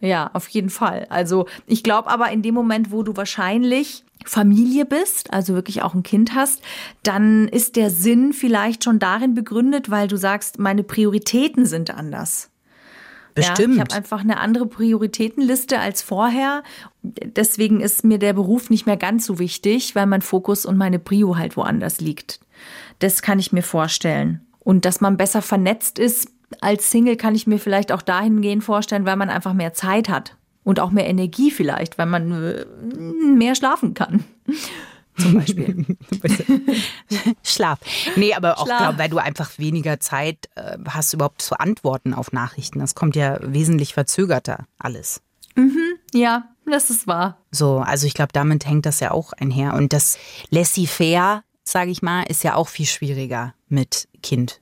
Ja, 0.00 0.30
auf 0.34 0.48
jeden 0.48 0.70
Fall. 0.70 1.06
Also 1.10 1.46
ich 1.66 1.82
glaube 1.82 2.08
aber 2.10 2.30
in 2.30 2.42
dem 2.42 2.54
Moment, 2.54 2.90
wo 2.92 3.02
du 3.02 3.16
wahrscheinlich 3.16 4.04
Familie 4.24 4.84
bist, 4.84 5.32
also 5.32 5.54
wirklich 5.54 5.82
auch 5.82 5.94
ein 5.94 6.02
Kind 6.02 6.34
hast, 6.34 6.60
dann 7.02 7.48
ist 7.48 7.76
der 7.76 7.90
Sinn 7.90 8.32
vielleicht 8.32 8.82
schon 8.84 8.98
darin 8.98 9.34
begründet, 9.34 9.90
weil 9.90 10.08
du 10.08 10.16
sagst, 10.16 10.58
meine 10.58 10.82
Prioritäten 10.82 11.66
sind 11.66 11.90
anders. 11.94 12.50
Ja, 13.38 13.50
bestimmt. 13.50 13.74
ich 13.74 13.80
habe 13.80 13.94
einfach 13.94 14.20
eine 14.20 14.38
andere 14.38 14.66
Prioritätenliste 14.66 15.78
als 15.78 16.02
vorher. 16.02 16.62
Deswegen 17.02 17.80
ist 17.80 18.04
mir 18.04 18.18
der 18.18 18.32
Beruf 18.32 18.70
nicht 18.70 18.86
mehr 18.86 18.96
ganz 18.96 19.26
so 19.26 19.38
wichtig, 19.38 19.94
weil 19.94 20.06
mein 20.06 20.22
Fokus 20.22 20.66
und 20.66 20.76
meine 20.76 20.98
Prio 20.98 21.36
halt 21.36 21.56
woanders 21.56 22.00
liegt. 22.00 22.40
Das 22.98 23.22
kann 23.22 23.38
ich 23.38 23.52
mir 23.52 23.62
vorstellen. 23.62 24.40
Und 24.60 24.84
dass 24.84 25.00
man 25.00 25.16
besser 25.16 25.42
vernetzt 25.42 25.98
ist 25.98 26.30
als 26.60 26.90
Single, 26.90 27.16
kann 27.16 27.34
ich 27.34 27.46
mir 27.46 27.58
vielleicht 27.58 27.92
auch 27.92 28.02
dahingehend 28.02 28.64
vorstellen, 28.64 29.06
weil 29.06 29.16
man 29.16 29.30
einfach 29.30 29.54
mehr 29.54 29.74
Zeit 29.74 30.08
hat. 30.08 30.36
Und 30.64 30.80
auch 30.80 30.90
mehr 30.90 31.06
Energie 31.06 31.50
vielleicht, 31.50 31.96
weil 31.96 32.06
man 32.06 32.30
äh, 32.32 32.66
mehr 33.22 33.54
schlafen 33.54 33.94
kann. 33.94 34.24
Zum 35.18 35.34
Beispiel. 35.34 35.84
Schlaf. 37.42 37.80
Nee, 38.16 38.34
aber 38.34 38.58
auch, 38.58 38.66
glaub, 38.66 38.98
weil 38.98 39.08
du 39.08 39.18
einfach 39.18 39.58
weniger 39.58 40.00
Zeit 40.00 40.48
äh, 40.54 40.78
hast, 40.88 41.12
überhaupt 41.12 41.42
zu 41.42 41.58
antworten 41.58 42.14
auf 42.14 42.32
Nachrichten. 42.32 42.78
Das 42.78 42.94
kommt 42.94 43.16
ja 43.16 43.38
wesentlich 43.42 43.94
verzögerter 43.94 44.66
alles. 44.78 45.20
Ja, 46.12 46.48
das 46.66 46.90
ist 46.90 47.06
wahr. 47.06 47.38
So, 47.50 47.78
also 47.78 48.06
ich 48.06 48.14
glaube, 48.14 48.32
damit 48.32 48.66
hängt 48.66 48.86
das 48.86 49.00
ja 49.00 49.10
auch 49.10 49.32
einher. 49.32 49.74
Und 49.74 49.92
das 49.92 50.18
laissez-faire, 50.50 51.42
sage 51.64 51.90
ich 51.90 52.02
mal, 52.02 52.22
ist 52.22 52.44
ja 52.44 52.54
auch 52.54 52.68
viel 52.68 52.86
schwieriger 52.86 53.54
mit 53.68 54.08
Kind. 54.22 54.60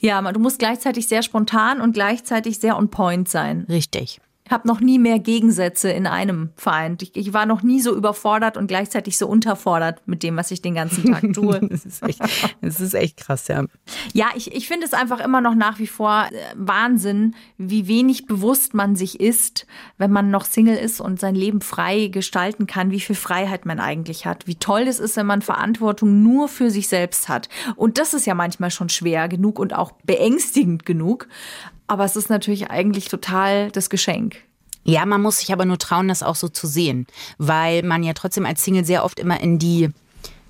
Ja, 0.00 0.18
aber 0.18 0.32
du 0.32 0.40
musst 0.40 0.58
gleichzeitig 0.58 1.08
sehr 1.08 1.22
spontan 1.22 1.80
und 1.80 1.92
gleichzeitig 1.92 2.58
sehr 2.58 2.76
on 2.76 2.90
point 2.90 3.28
sein. 3.28 3.66
Richtig. 3.68 4.20
Ich 4.46 4.52
habe 4.52 4.68
noch 4.68 4.80
nie 4.80 4.98
mehr 4.98 5.18
Gegensätze 5.20 5.90
in 5.90 6.06
einem 6.06 6.50
vereint. 6.54 7.02
Ich, 7.02 7.16
ich 7.16 7.32
war 7.32 7.46
noch 7.46 7.62
nie 7.62 7.80
so 7.80 7.96
überfordert 7.96 8.58
und 8.58 8.66
gleichzeitig 8.66 9.16
so 9.16 9.26
unterfordert 9.26 10.06
mit 10.06 10.22
dem, 10.22 10.36
was 10.36 10.50
ich 10.50 10.60
den 10.60 10.74
ganzen 10.74 11.10
Tag 11.10 11.22
tue. 11.32 11.60
Das 11.66 11.86
ist 11.86 12.02
echt, 12.02 12.20
das 12.60 12.78
ist 12.78 12.92
echt 12.92 13.16
krass, 13.16 13.48
ja. 13.48 13.64
Ja, 14.12 14.26
ich, 14.34 14.54
ich 14.54 14.68
finde 14.68 14.84
es 14.84 14.92
einfach 14.92 15.20
immer 15.20 15.40
noch 15.40 15.54
nach 15.54 15.78
wie 15.78 15.86
vor 15.86 16.26
äh, 16.30 16.36
Wahnsinn, 16.56 17.34
wie 17.56 17.88
wenig 17.88 18.26
bewusst 18.26 18.74
man 18.74 18.96
sich 18.96 19.18
ist, 19.18 19.66
wenn 19.96 20.12
man 20.12 20.30
noch 20.30 20.44
Single 20.44 20.76
ist 20.76 21.00
und 21.00 21.18
sein 21.18 21.34
Leben 21.34 21.62
frei 21.62 22.08
gestalten 22.08 22.66
kann, 22.66 22.90
wie 22.90 23.00
viel 23.00 23.16
Freiheit 23.16 23.64
man 23.64 23.80
eigentlich 23.80 24.26
hat. 24.26 24.46
Wie 24.46 24.56
toll 24.56 24.82
es 24.82 25.00
ist, 25.00 25.16
wenn 25.16 25.26
man 25.26 25.40
Verantwortung 25.40 26.22
nur 26.22 26.48
für 26.48 26.70
sich 26.70 26.88
selbst 26.88 27.30
hat. 27.30 27.48
Und 27.76 27.96
das 27.96 28.12
ist 28.12 28.26
ja 28.26 28.34
manchmal 28.34 28.70
schon 28.70 28.90
schwer 28.90 29.26
genug 29.28 29.58
und 29.58 29.74
auch 29.74 29.92
beängstigend 30.04 30.84
genug. 30.84 31.28
Aber 31.86 32.04
es 32.04 32.16
ist 32.16 32.30
natürlich 32.30 32.70
eigentlich 32.70 33.08
total 33.08 33.70
das 33.70 33.90
Geschenk. 33.90 34.36
Ja, 34.84 35.06
man 35.06 35.22
muss 35.22 35.38
sich 35.38 35.52
aber 35.52 35.64
nur 35.64 35.78
trauen, 35.78 36.08
das 36.08 36.22
auch 36.22 36.36
so 36.36 36.48
zu 36.48 36.66
sehen, 36.66 37.06
weil 37.38 37.82
man 37.82 38.02
ja 38.02 38.12
trotzdem 38.12 38.44
als 38.44 38.62
Single 38.62 38.84
sehr 38.84 39.04
oft 39.04 39.18
immer 39.18 39.40
in 39.40 39.58
die 39.58 39.90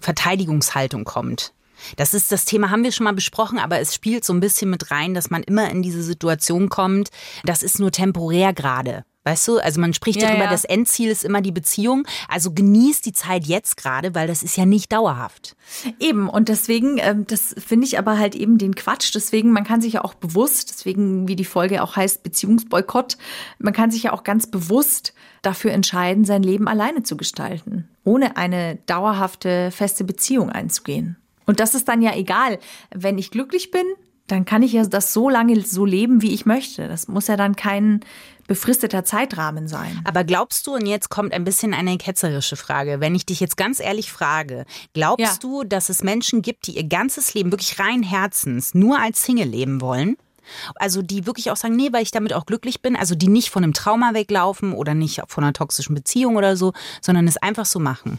Verteidigungshaltung 0.01 1.05
kommt. 1.05 1.53
Das 1.97 2.15
ist 2.15 2.33
das 2.33 2.45
Thema, 2.45 2.71
haben 2.71 2.83
wir 2.83 2.93
schon 2.93 3.05
mal 3.05 3.15
besprochen, 3.15 3.59
aber 3.59 3.79
es 3.79 3.95
spielt 3.95 4.25
so 4.25 4.33
ein 4.33 4.41
bisschen 4.41 4.71
mit 4.71 4.91
rein, 4.91 5.15
dass 5.15 5.31
man 5.31 5.43
immer 5.43 5.71
in 5.71 5.83
diese 5.83 6.03
Situation 6.03 6.69
kommt. 6.69 7.11
Das 7.45 7.63
ist 7.63 7.79
nur 7.79 7.93
temporär 7.93 8.53
gerade. 8.53 9.05
Weißt 9.25 9.49
du, 9.49 9.59
also 9.59 9.81
man 9.81 9.95
spricht 9.95 10.21
Ja, 10.21 10.29
darüber, 10.29 10.45
ja. 10.45 10.51
das 10.51 10.65
Endziel 10.65 11.11
ist 11.11 11.25
immer 11.25 11.41
die 11.41 11.51
Beziehung. 11.51 12.07
Also 12.29 12.53
genießt 12.53 13.07
die 13.07 13.13
Zeit 13.13 13.47
jetzt 13.47 13.79
gerade, 13.79 14.15
weil 14.15 14.27
das 14.27 14.43
ist 14.43 14.57
ja 14.57 14.67
nicht 14.67 14.93
dauerhaft. 14.93 15.57
Eben, 15.99 16.29
und 16.29 16.51
deswegen, 16.51 16.99
ähm, 16.99 17.27
das 17.27 17.55
finde 17.59 17.87
ich 17.87 17.99
aber 17.99 18.19
halt 18.19 18.35
eben 18.35 18.59
den 18.59 18.75
Quatsch. 18.75 19.15
Deswegen, 19.15 19.51
man 19.51 19.65
kann 19.65 19.81
sich 19.81 19.95
ja 19.95 20.05
auch 20.05 20.13
bewusst, 20.13 20.71
deswegen, 20.71 21.27
wie 21.27 21.37
die 21.37 21.47
Folge 21.47 21.83
auch 21.83 21.97
heißt, 21.97 22.23
Beziehungsboykott, 22.23 23.17
man 23.59 23.73
kann 23.73 23.91
sich 23.91 24.03
ja 24.03 24.13
auch 24.13 24.25
ganz 24.25 24.47
bewusst 24.47 25.15
dafür 25.41 25.73
entscheiden, 25.73 26.25
sein 26.25 26.43
Leben 26.43 26.69
alleine 26.69 27.03
zu 27.03 27.17
gestalten, 27.17 27.89
ohne 28.05 28.37
eine 28.37 28.77
dauerhafte, 28.87 29.71
feste 29.71 30.05
Beziehung 30.05 30.51
einzugehen. 30.51 31.17
Und 31.47 31.61
das 31.61 31.75
ist 31.75 31.89
dann 31.89 32.03
ja 32.03 32.15
egal. 32.15 32.59
Wenn 32.95 33.19
ich 33.19 33.31
glücklich 33.31 33.71
bin, 33.71 33.85
dann 34.27 34.45
kann 34.45 34.63
ich 34.63 34.73
ja 34.73 34.85
das 34.87 35.13
so 35.13 35.29
lange 35.29 35.61
so 35.63 35.85
leben, 35.85 36.23
wie 36.23 36.33
ich 36.33 36.47
möchte. 36.47 36.89
Das 36.89 37.09
muss 37.09 37.27
ja 37.27 37.37
dann 37.37 37.57
kein 37.57 38.01
befristeter 38.47 39.05
Zeitrahmen 39.05 39.69
sein. 39.69 40.01
Aber 40.05 40.25
glaubst 40.25 40.67
du, 40.67 40.75
und 40.75 40.87
jetzt 40.87 41.09
kommt 41.09 41.33
ein 41.33 41.45
bisschen 41.45 41.73
eine 41.75 41.97
ketzerische 41.99 42.57
Frage, 42.57 43.01
wenn 43.01 43.15
ich 43.15 43.25
dich 43.27 43.41
jetzt 43.41 43.57
ganz 43.57 43.81
ehrlich 43.81 44.13
frage, 44.13 44.65
glaubst 44.93 45.27
Ja. 45.27 45.37
du, 45.41 45.65
dass 45.65 45.89
es 45.89 46.03
Menschen 46.03 46.43
gibt, 46.43 46.67
die 46.67 46.77
ihr 46.77 46.85
ganzes 46.85 47.33
Leben 47.35 47.53
wirklich 47.53 47.79
rein 47.79 48.03
Herzens 48.03 48.75
nur 48.75 48.99
als 48.99 49.23
Single 49.23 49.49
leben 49.49 49.81
wollen? 49.81 50.17
Also 50.75 51.01
die 51.01 51.25
wirklich 51.27 51.51
auch 51.51 51.57
sagen, 51.57 51.75
nee, 51.75 51.91
weil 51.91 52.03
ich 52.03 52.11
damit 52.11 52.35
auch 52.35 52.45
glücklich 52.45 52.83
bin, 52.83 52.97
also 52.97 53.15
die 53.15 53.29
nicht 53.29 53.49
von 53.49 53.65
einem 53.65 53.73
Trauma 53.73 54.13
weglaufen 54.13 54.75
oder 54.75 54.93
nicht 54.93 55.23
von 55.29 55.43
einer 55.43 55.55
toxischen 55.55 55.95
Beziehung 55.95 56.37
oder 56.37 56.55
so, 56.57 56.75
sondern 57.01 57.27
es 57.27 57.39
einfach 57.39 57.65
so 57.65 57.79
machen. 57.81 58.19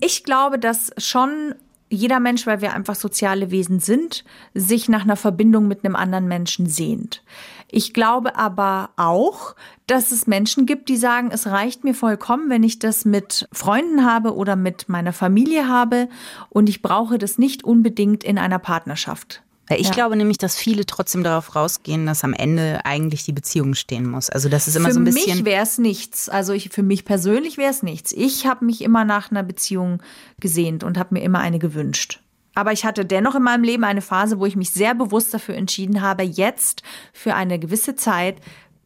Ich 0.00 0.24
glaube, 0.24 0.58
dass 0.58 0.90
schon 0.98 1.54
jeder 1.92 2.20
Mensch, 2.20 2.46
weil 2.46 2.60
wir 2.60 2.72
einfach 2.72 2.94
soziale 2.94 3.50
Wesen 3.50 3.78
sind, 3.78 4.24
sich 4.54 4.88
nach 4.88 5.02
einer 5.02 5.16
Verbindung 5.16 5.68
mit 5.68 5.84
einem 5.84 5.94
anderen 5.94 6.26
Menschen 6.26 6.66
sehnt. 6.66 7.22
Ich 7.70 7.92
glaube 7.94 8.36
aber 8.36 8.90
auch, 8.96 9.54
dass 9.86 10.10
es 10.10 10.26
Menschen 10.26 10.66
gibt, 10.66 10.88
die 10.88 10.96
sagen, 10.96 11.30
es 11.32 11.46
reicht 11.46 11.84
mir 11.84 11.94
vollkommen, 11.94 12.50
wenn 12.50 12.62
ich 12.62 12.78
das 12.78 13.04
mit 13.04 13.48
Freunden 13.52 14.04
habe 14.04 14.34
oder 14.34 14.56
mit 14.56 14.88
meiner 14.88 15.12
Familie 15.12 15.68
habe 15.68 16.08
und 16.48 16.68
ich 16.68 16.82
brauche 16.82 17.18
das 17.18 17.38
nicht 17.38 17.64
unbedingt 17.64 18.24
in 18.24 18.38
einer 18.38 18.58
Partnerschaft. 18.58 19.42
Weil 19.72 19.80
ich 19.80 19.88
Ja. 19.88 19.92
glaube 19.94 20.16
nämlich, 20.16 20.38
dass 20.38 20.56
viele 20.56 20.86
trotzdem 20.86 21.22
darauf 21.24 21.56
rausgehen, 21.56 22.06
dass 22.06 22.24
am 22.24 22.32
Ende 22.34 22.84
eigentlich 22.84 23.24
die 23.24 23.32
Beziehung 23.32 23.74
stehen 23.74 24.08
muss. 24.08 24.30
Also 24.30 24.48
das 24.48 24.68
ist 24.68 24.76
immer 24.76 24.88
für 24.88 24.94
so 24.94 25.00
ein 25.00 25.04
mich 25.04 25.14
bisschen. 25.14 25.44
wäre 25.44 25.62
es 25.62 25.78
nichts. 25.78 26.28
Also 26.28 26.52
ich, 26.52 26.68
für 26.70 26.82
mich 26.82 27.04
persönlich 27.04 27.56
wäre 27.58 27.70
es 27.70 27.82
nichts. 27.82 28.12
Ich 28.12 28.46
habe 28.46 28.64
mich 28.64 28.82
immer 28.82 29.04
nach 29.04 29.30
einer 29.30 29.42
Beziehung 29.42 30.02
gesehnt 30.40 30.84
und 30.84 30.98
habe 30.98 31.14
mir 31.14 31.22
immer 31.22 31.40
eine 31.40 31.58
gewünscht. 31.58 32.20
Aber 32.54 32.72
ich 32.72 32.84
hatte 32.84 33.04
dennoch 33.06 33.34
in 33.34 33.42
meinem 33.42 33.64
Leben 33.64 33.84
eine 33.84 34.02
Phase, 34.02 34.38
wo 34.38 34.44
ich 34.46 34.56
mich 34.56 34.70
sehr 34.72 34.94
bewusst 34.94 35.32
dafür 35.32 35.54
entschieden 35.54 36.02
habe, 36.02 36.22
jetzt 36.22 36.82
für 37.14 37.34
eine 37.34 37.58
gewisse 37.58 37.96
Zeit 37.96 38.36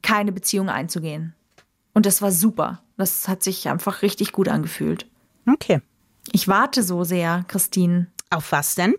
keine 0.02 0.30
Beziehung 0.30 0.68
einzugehen. 0.68 1.34
Und 1.92 2.06
das 2.06 2.22
war 2.22 2.30
super. 2.30 2.82
Das 2.96 3.26
hat 3.26 3.42
sich 3.42 3.68
einfach 3.68 4.02
richtig 4.02 4.30
gut 4.32 4.48
angefühlt. 4.48 5.06
Okay. 5.50 5.80
Ich 6.32 6.46
warte 6.46 6.82
so 6.82 7.02
sehr, 7.04 7.44
Christine. 7.48 8.06
Auf 8.30 8.52
was 8.52 8.74
denn? 8.76 8.94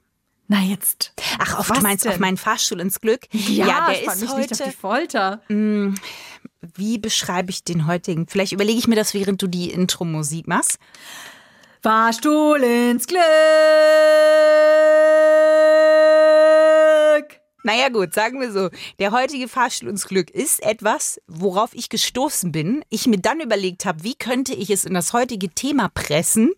Na 0.47 0.61
jetzt. 0.61 1.13
Ach, 1.39 1.59
auf, 1.59 1.67
du 1.67 1.81
meinst 1.81 2.07
auf 2.07 2.13
denn? 2.13 2.21
meinen 2.21 2.37
Fahrstuhl 2.37 2.79
ins 2.79 3.01
Glück? 3.01 3.27
Ja, 3.31 3.87
der 3.87 3.95
spann 3.95 4.13
ist 4.13 4.21
mich 4.21 4.49
nicht 4.49 4.53
auf 4.53 4.59
heute. 4.59 4.69
die 4.69 4.75
Folter. 4.75 5.41
Wie 6.75 6.97
beschreibe 6.97 7.49
ich 7.49 7.63
den 7.63 7.85
heutigen? 7.85 8.27
Vielleicht 8.27 8.53
überlege 8.53 8.79
ich 8.79 8.87
mir 8.87 8.95
das, 8.95 9.13
während 9.13 9.41
du 9.41 9.47
die 9.47 9.69
Intro-Musik 9.71 10.47
machst. 10.47 10.79
Fahrstuhl 11.83 12.63
ins 12.63 13.07
Glück. 13.07 13.21
Naja 17.63 17.89
gut, 17.89 18.13
sagen 18.13 18.39
wir 18.39 18.51
so, 18.53 18.69
der 18.99 19.11
heutige 19.11 19.49
Fahrstuhl 19.49 19.89
ins 19.89 20.07
Glück 20.07 20.29
ist 20.29 20.63
etwas, 20.63 21.19
worauf 21.27 21.71
ich 21.73 21.89
gestoßen 21.89 22.51
bin. 22.53 22.85
Ich 22.89 23.07
mir 23.07 23.19
dann 23.19 23.41
überlegt 23.41 23.85
habe, 23.85 24.03
wie 24.03 24.15
könnte 24.15 24.53
ich 24.53 24.69
es 24.69 24.85
in 24.85 24.93
das 24.93 25.11
heutige 25.11 25.49
Thema 25.49 25.89
pressen, 25.89 26.53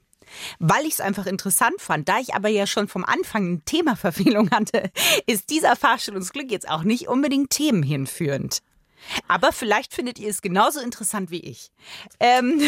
weil 0.60 0.86
ich 0.86 0.94
es 0.94 1.02
einfach 1.02 1.26
interessant 1.26 1.80
fand. 1.80 2.10
Da 2.10 2.20
ich 2.20 2.34
aber 2.34 2.50
ja 2.50 2.68
schon 2.68 2.88
vom 2.88 3.06
Anfang 3.06 3.46
eine 3.46 3.62
Themaverfehlung 3.62 4.52
hatte, 4.52 4.92
ist 5.28 5.50
dieser 5.50 5.76
Fahrstuhl 5.76 6.15
ins 6.15 6.32
Glück 6.32 6.52
jetzt 6.52 6.70
auch 6.70 6.84
nicht 6.84 7.08
unbedingt 7.08 7.50
themenhinführend. 7.50 8.62
Aber 9.28 9.52
vielleicht 9.52 9.94
findet 9.94 10.20
ihr 10.20 10.30
es 10.30 10.42
genauso 10.42 10.80
interessant 10.80 11.32
wie 11.32 11.39
ich. 11.39 11.72
Ähm, 12.20 12.62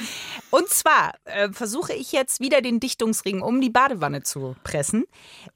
und 0.50 0.68
zwar 0.68 1.14
äh, 1.24 1.50
versuche 1.52 1.92
ich 1.92 2.12
jetzt 2.12 2.40
wieder 2.40 2.60
den 2.60 2.80
Dichtungsring 2.80 3.42
um 3.42 3.60
die 3.60 3.70
Badewanne 3.70 4.22
zu 4.22 4.56
pressen 4.64 5.04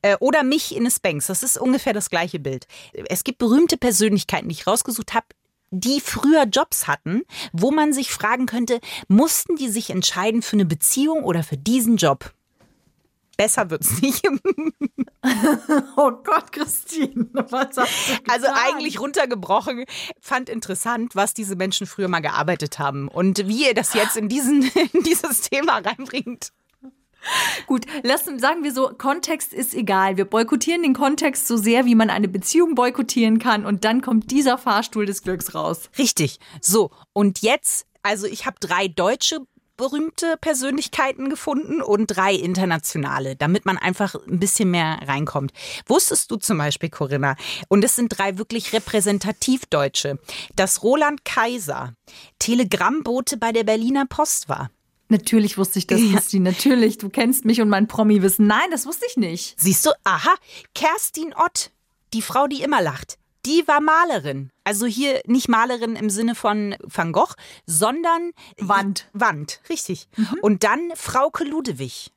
äh, 0.03 0.17
oder 0.21 0.43
mich 0.43 0.73
in 0.73 0.83
eine 0.83 0.91
Spanx. 0.91 1.27
Das 1.27 1.43
ist 1.43 1.59
ungefähr 1.59 1.93
das 1.93 2.11
gleiche 2.11 2.39
Bild. 2.39 2.67
Es 3.09 3.25
gibt 3.25 3.39
berühmte 3.39 3.77
Persönlichkeiten, 3.77 4.49
die 4.49 4.55
ich 4.55 4.67
rausgesucht 4.67 5.15
habe, 5.15 5.27
die 5.73 6.01
früher 6.01 6.45
Jobs 6.45 6.87
hatten, 6.87 7.23
wo 7.53 7.71
man 7.71 7.93
sich 7.93 8.13
fragen 8.13 8.47
könnte, 8.47 8.81
mussten 9.09 9.57
die 9.57 9.69
sich 9.69 9.91
entscheiden 9.91 10.43
für 10.43 10.55
eine 10.55 10.67
Beziehung 10.67 11.25
oder 11.25 11.43
für 11.43 11.57
diesen 11.57 11.97
Job? 11.97 12.33
Besser 13.37 13.71
wird's 13.71 14.01
nicht. 14.03 14.23
Oh 15.97 16.11
Gott, 16.25 16.53
Christine, 16.53 17.29
was 17.33 17.77
hast 17.77 18.09
du 18.09 18.31
Also 18.31 18.47
eigentlich 18.53 19.01
runtergebrochen, 19.01 19.85
fand 20.21 20.49
interessant, 20.49 21.17
was 21.17 21.33
diese 21.33 21.57
Menschen 21.57 21.87
früher 21.87 22.09
mal 22.09 22.21
gearbeitet 22.21 22.79
haben 22.79 23.09
und 23.09 23.49
wie 23.49 23.67
ihr 23.67 23.75
das 23.75 23.95
jetzt 23.95 24.17
in, 24.17 24.29
diesen, 24.29 24.63
in 24.93 25.03
dieses 25.03 25.41
Thema 25.43 25.79
reinbringt. 25.79 26.53
Gut, 27.67 27.87
lassen, 28.03 28.39
sagen 28.39 28.65
wir 28.65 28.73
so, 28.73 28.89
Kontext 28.89 29.53
ist 29.53 29.75
egal. 29.75 30.17
Wir 30.17 30.25
boykottieren 30.25 30.83
den 30.83 30.95
Kontext 30.95 31.47
so 31.47 31.57
sehr, 31.57 31.85
wie 31.85 31.95
man 31.95 32.11
eine 32.11 32.29
Beziehung 32.29 32.75
boykottieren 32.75 33.39
kann 33.39 33.65
und 33.65 33.85
dann 33.85 34.01
kommt 34.01 34.31
dieser 34.31 34.59
Fahrstuhl 34.59 35.07
des 35.07 35.23
Glücks 35.23 35.55
raus. 35.55 35.91
Richtig. 35.99 36.39
So, 36.61 36.91
und 37.13 37.41
jetzt, 37.43 37.87
also 38.03 38.27
ich 38.27 38.47
habe 38.47 38.57
drei 38.61 38.89
deutsche 38.89 39.39
berühmte 39.77 40.37
Persönlichkeiten 40.41 41.29
gefunden 41.29 41.81
und 41.81 42.07
drei 42.07 42.35
internationale, 42.35 43.37
damit 43.37 43.65
man 43.65 43.79
einfach 43.79 44.15
ein 44.15 44.39
bisschen 44.39 44.71
mehr 44.71 44.99
reinkommt. 45.07 45.53
Wusstest 45.87 46.31
du 46.31 46.37
zum 46.37 46.59
Beispiel, 46.59 46.91
Corinna, 46.91 47.37
und 47.69 47.85
es 47.85 47.97
sind 47.97 48.17
drei 48.17 48.39
wirklich 48.39 48.73
repräsentativ 48.73 49.67
Deutsche, 49.67 50.19
dass 50.55 50.83
Roland 50.83 51.25
Kaiser 51.25 51.95
Telegrammbote 52.39 53.39
bei 53.39 53.53
der 53.53 53.65
Berliner 53.65 54.07
Post 54.07 54.49
war? 54.49 54.71
Natürlich 55.13 55.59
wusste 55.59 55.79
ich 55.79 55.87
das, 55.87 56.01
Christine. 56.01 56.51
Natürlich, 56.51 56.97
du 56.97 57.11
kennst 57.11 57.45
mich 57.45 57.61
und 57.61 57.69
mein 57.69 57.87
Promi-Wissen. 57.87 58.47
Nein, 58.47 58.71
das 58.71 58.87
wusste 58.87 59.05
ich 59.11 59.19
nicht. 59.19 59.61
Siehst 59.61 59.85
du, 59.85 59.91
aha, 60.05 60.33
Kerstin 60.75 61.35
Ott, 61.35 61.71
die 62.15 62.23
Frau, 62.23 62.47
die 62.47 62.63
immer 62.63 62.81
lacht, 62.81 63.19
die 63.45 63.63
war 63.67 63.83
Malerin. 63.83 64.51
Also 64.65 64.87
hier 64.87 65.21
nicht 65.27 65.51
Malerin 65.51 65.97
im 65.97 66.09
Sinne 66.09 66.35
von 66.35 66.75
Van 66.83 67.13
Gogh, 67.13 67.35
sondern 67.67 68.31
Wand. 68.57 69.11
Wand, 69.13 69.61
richtig. 69.69 70.09
Und 70.41 70.65
dann 70.65 70.93
Frauke 70.95 71.45
Ludewig, 71.45 72.11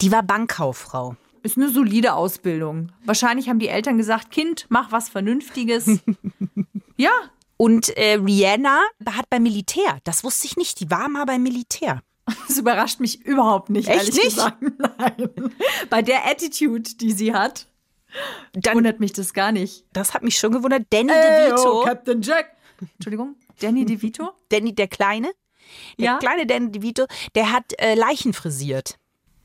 die 0.00 0.10
war 0.10 0.22
Bankkauffrau. 0.22 1.16
ist 1.42 1.58
eine 1.58 1.68
solide 1.68 2.14
Ausbildung. 2.14 2.90
Wahrscheinlich 3.04 3.50
haben 3.50 3.58
die 3.58 3.68
Eltern 3.68 3.98
gesagt, 3.98 4.30
Kind, 4.30 4.64
mach 4.70 4.92
was 4.92 5.10
Vernünftiges. 5.10 6.00
ja, 6.96 7.10
Und 7.58 7.94
äh, 7.98 8.14
Rihanna 8.14 8.80
hat 9.04 9.28
beim 9.28 9.42
Militär, 9.42 9.98
das 10.04 10.24
wusste 10.24 10.46
ich 10.46 10.56
nicht, 10.56 10.80
die 10.80 10.90
war 10.90 11.10
mal 11.10 11.26
beim 11.26 11.42
Militär. 11.42 12.02
das 12.48 12.58
überrascht 12.58 13.00
mich 13.00 13.24
überhaupt 13.24 13.70
nicht, 13.70 13.88
Echt 13.88 13.98
ehrlich 13.98 14.14
nicht? 14.14 14.24
gesagt. 14.36 14.62
Nein. 14.98 15.30
Bei 15.88 16.02
der 16.02 16.26
Attitude, 16.26 16.90
die 16.96 17.12
sie 17.12 17.34
hat, 17.34 17.66
Dann, 18.52 18.76
wundert 18.76 19.00
mich 19.00 19.12
das 19.12 19.32
gar 19.34 19.52
nicht. 19.52 19.84
das 19.92 20.14
hat 20.14 20.22
mich 20.22 20.38
schon 20.38 20.52
gewundert. 20.52 20.82
Danny 20.90 21.12
Ey, 21.12 21.50
DeVito, 21.50 21.80
oh, 21.80 21.84
Captain 21.84 22.22
Jack. 22.22 22.56
Entschuldigung, 22.98 23.36
Danny 23.60 23.84
DeVito? 23.84 24.30
Danny 24.50 24.74
der 24.74 24.88
Kleine, 24.88 25.30
der 25.98 26.04
Ja. 26.06 26.18
kleine 26.18 26.46
Danny 26.46 26.70
DeVito, 26.72 27.06
der 27.34 27.52
hat 27.52 27.64
äh, 27.78 27.94
Leichen 27.94 28.32
frisiert. 28.32 28.96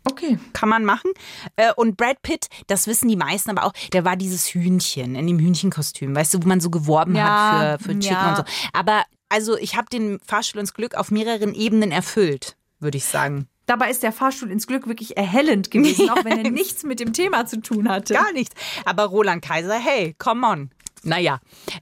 Okay. 0.08 0.38
Kann 0.54 0.70
man 0.70 0.86
machen. 0.86 1.10
Äh, 1.56 1.74
und 1.76 1.98
Brad 1.98 2.22
Pitt, 2.22 2.46
das 2.68 2.86
wissen 2.86 3.08
die 3.10 3.16
meisten 3.16 3.50
aber 3.50 3.64
auch, 3.66 3.74
der 3.92 4.06
war 4.06 4.16
dieses 4.16 4.54
Hühnchen 4.54 5.16
in 5.16 5.26
dem 5.26 5.40
Hühnchenkostüm, 5.40 6.16
weißt 6.16 6.36
du, 6.36 6.44
wo 6.44 6.48
man 6.48 6.60
so 6.62 6.70
geworben 6.70 7.16
Ja, 7.16 7.26
hat 7.72 7.82
für, 7.82 7.86
für 7.94 8.00
Chicken 8.00 8.14
ja. 8.16 8.30
und 8.30 8.36
so. 8.38 8.44
Aber 8.72 9.04
also 9.30 9.58
ich 9.58 9.76
habe 9.76 9.88
den 9.90 10.20
Fahrstuhl 10.20 10.62
ins 10.62 10.76
Glück 10.76 10.94
auf 10.94 11.10
mehreren 11.10 11.56
Ebenen 11.56 11.92
erfüllt, 11.92 12.56
würde 12.80 12.98
ich 12.98 13.06
sagen. 13.06 13.48
Dabei 13.66 13.90
ist 13.90 14.04
der 14.04 14.12
Fahrstuhl 14.12 14.52
ins 14.52 14.68
Glück 14.68 14.88
wirklich 14.88 15.18
erhellend 15.18 15.72
gewesen, 15.72 16.10
auch 16.10 16.24
wenn 16.24 16.46
er 16.46 16.52
nichts 16.52 16.84
mit 16.84 17.00
dem 17.00 17.14
Thema 17.14 17.46
zu 17.46 17.62
tun 17.62 17.90
hatte. 17.90 18.14
Gar 18.14 18.32
nichts. 18.34 18.56
Aber 18.86 19.06
Roland 19.06 19.44
Kaiser, 19.44 19.80
hey, 19.80 20.16
come 20.18 20.46
on. 20.46 20.70
Naja, 21.04 21.40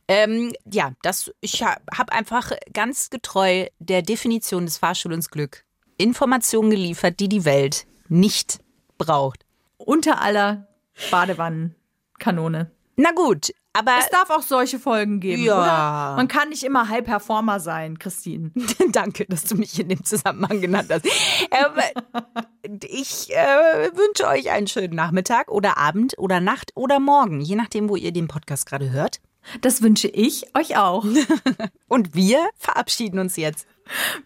ähm, 0.08 0.54
ja, 0.66 0.92
das, 1.02 1.32
ich 1.40 1.64
habe 1.64 2.12
einfach 2.12 2.52
ganz 2.74 3.10
getreu 3.10 3.68
der 3.80 4.02
Definition 4.02 4.66
des 4.66 4.78
Fahrstuhl 4.78 5.14
ins 5.14 5.30
Glück 5.30 5.64
Informationen 5.98 6.72
geliefert, 6.72 7.20
die 7.20 7.30
die 7.30 7.46
Welt 7.46 7.86
nicht 8.10 8.60
braucht. 8.98 9.46
Unter 9.78 10.22
aller 10.22 10.68
Badewannenkanone. 11.12 12.72
Na 12.96 13.12
gut, 13.12 13.52
aber 13.74 13.94
Es 14.00 14.10
darf 14.10 14.30
auch 14.30 14.44
solche 14.44 14.78
Folgen 14.78 15.20
geben, 15.20 15.44
Ja. 15.44 15.56
oder? 15.58 16.16
Man 16.18 16.28
kann 16.28 16.50
nicht 16.50 16.64
immer 16.64 16.90
High 16.90 17.04
Performer 17.04 17.60
sein, 17.60 17.98
Christine. 17.98 18.52
Danke, 18.92 19.26
dass 19.26 19.46
du 19.46 19.56
mich 19.56 19.80
in 19.80 19.90
dem 19.90 20.04
Zusammenhang 20.04 20.62
genannt 20.62 20.90
hast. 20.92 21.06
Ähm, 21.06 22.78
ich 22.84 23.32
äh, 23.34 23.90
wünsche 23.96 24.28
euch 24.28 24.52
einen 24.52 24.68
schönen 24.68 24.96
Nachmittag 24.96 25.50
oder 25.50 25.78
Abend 25.78 26.16
oder 26.20 26.40
Nacht 26.40 26.72
oder 26.76 27.00
Morgen, 27.00 27.42
je 27.42 27.56
nachdem, 27.56 27.90
wo 27.90 27.96
ihr 27.96 28.12
den 28.12 28.28
Podcast 28.28 28.68
gerade 28.68 28.92
hört. 28.92 29.20
Das 29.62 29.82
wünsche 29.82 30.08
ich 30.08 30.46
euch 30.56 30.78
auch. 30.78 31.06
Und 31.88 32.16
wir 32.16 32.50
verabschieden 32.58 33.20
uns 33.20 33.36
jetzt. 33.36 33.68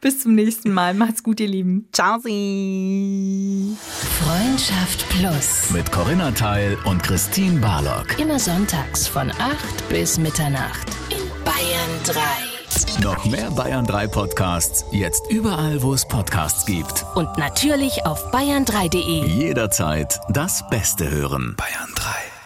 Bis 0.01 0.21
zum 0.21 0.35
nächsten 0.35 0.71
Mal. 0.71 0.93
Macht's 0.93 1.23
gut, 1.23 1.39
ihr 1.39 1.47
Lieben. 1.47 1.87
Ciao. 1.91 2.19
Sie. 2.19 3.75
Freundschaft 4.23 5.09
Plus. 5.09 5.71
Mit 5.71 5.91
Corinna 5.91 6.31
Teil 6.31 6.77
und 6.85 7.01
Christine 7.03 7.59
Barlock. 7.59 8.19
Immer 8.19 8.39
sonntags 8.39 9.07
von 9.07 9.31
8 9.31 9.89
bis 9.89 10.17
Mitternacht 10.17 10.87
in 11.09 11.17
Bayern 11.43 12.03
3. 12.05 12.47
Noch 13.03 13.25
mehr 13.25 13.49
Bayern 13.51 13.85
3 13.85 14.07
Podcasts, 14.07 14.85
jetzt 14.91 15.23
überall, 15.29 15.81
wo 15.81 15.93
es 15.93 16.07
Podcasts 16.07 16.65
gibt. 16.65 17.05
Und 17.15 17.37
natürlich 17.37 18.05
auf 18.05 18.31
bayern3.de. 18.31 19.25
Jederzeit 19.27 20.19
das 20.29 20.67
Beste 20.69 21.09
hören. 21.09 21.55
Bayern 21.57 21.89
3. 21.95 22.36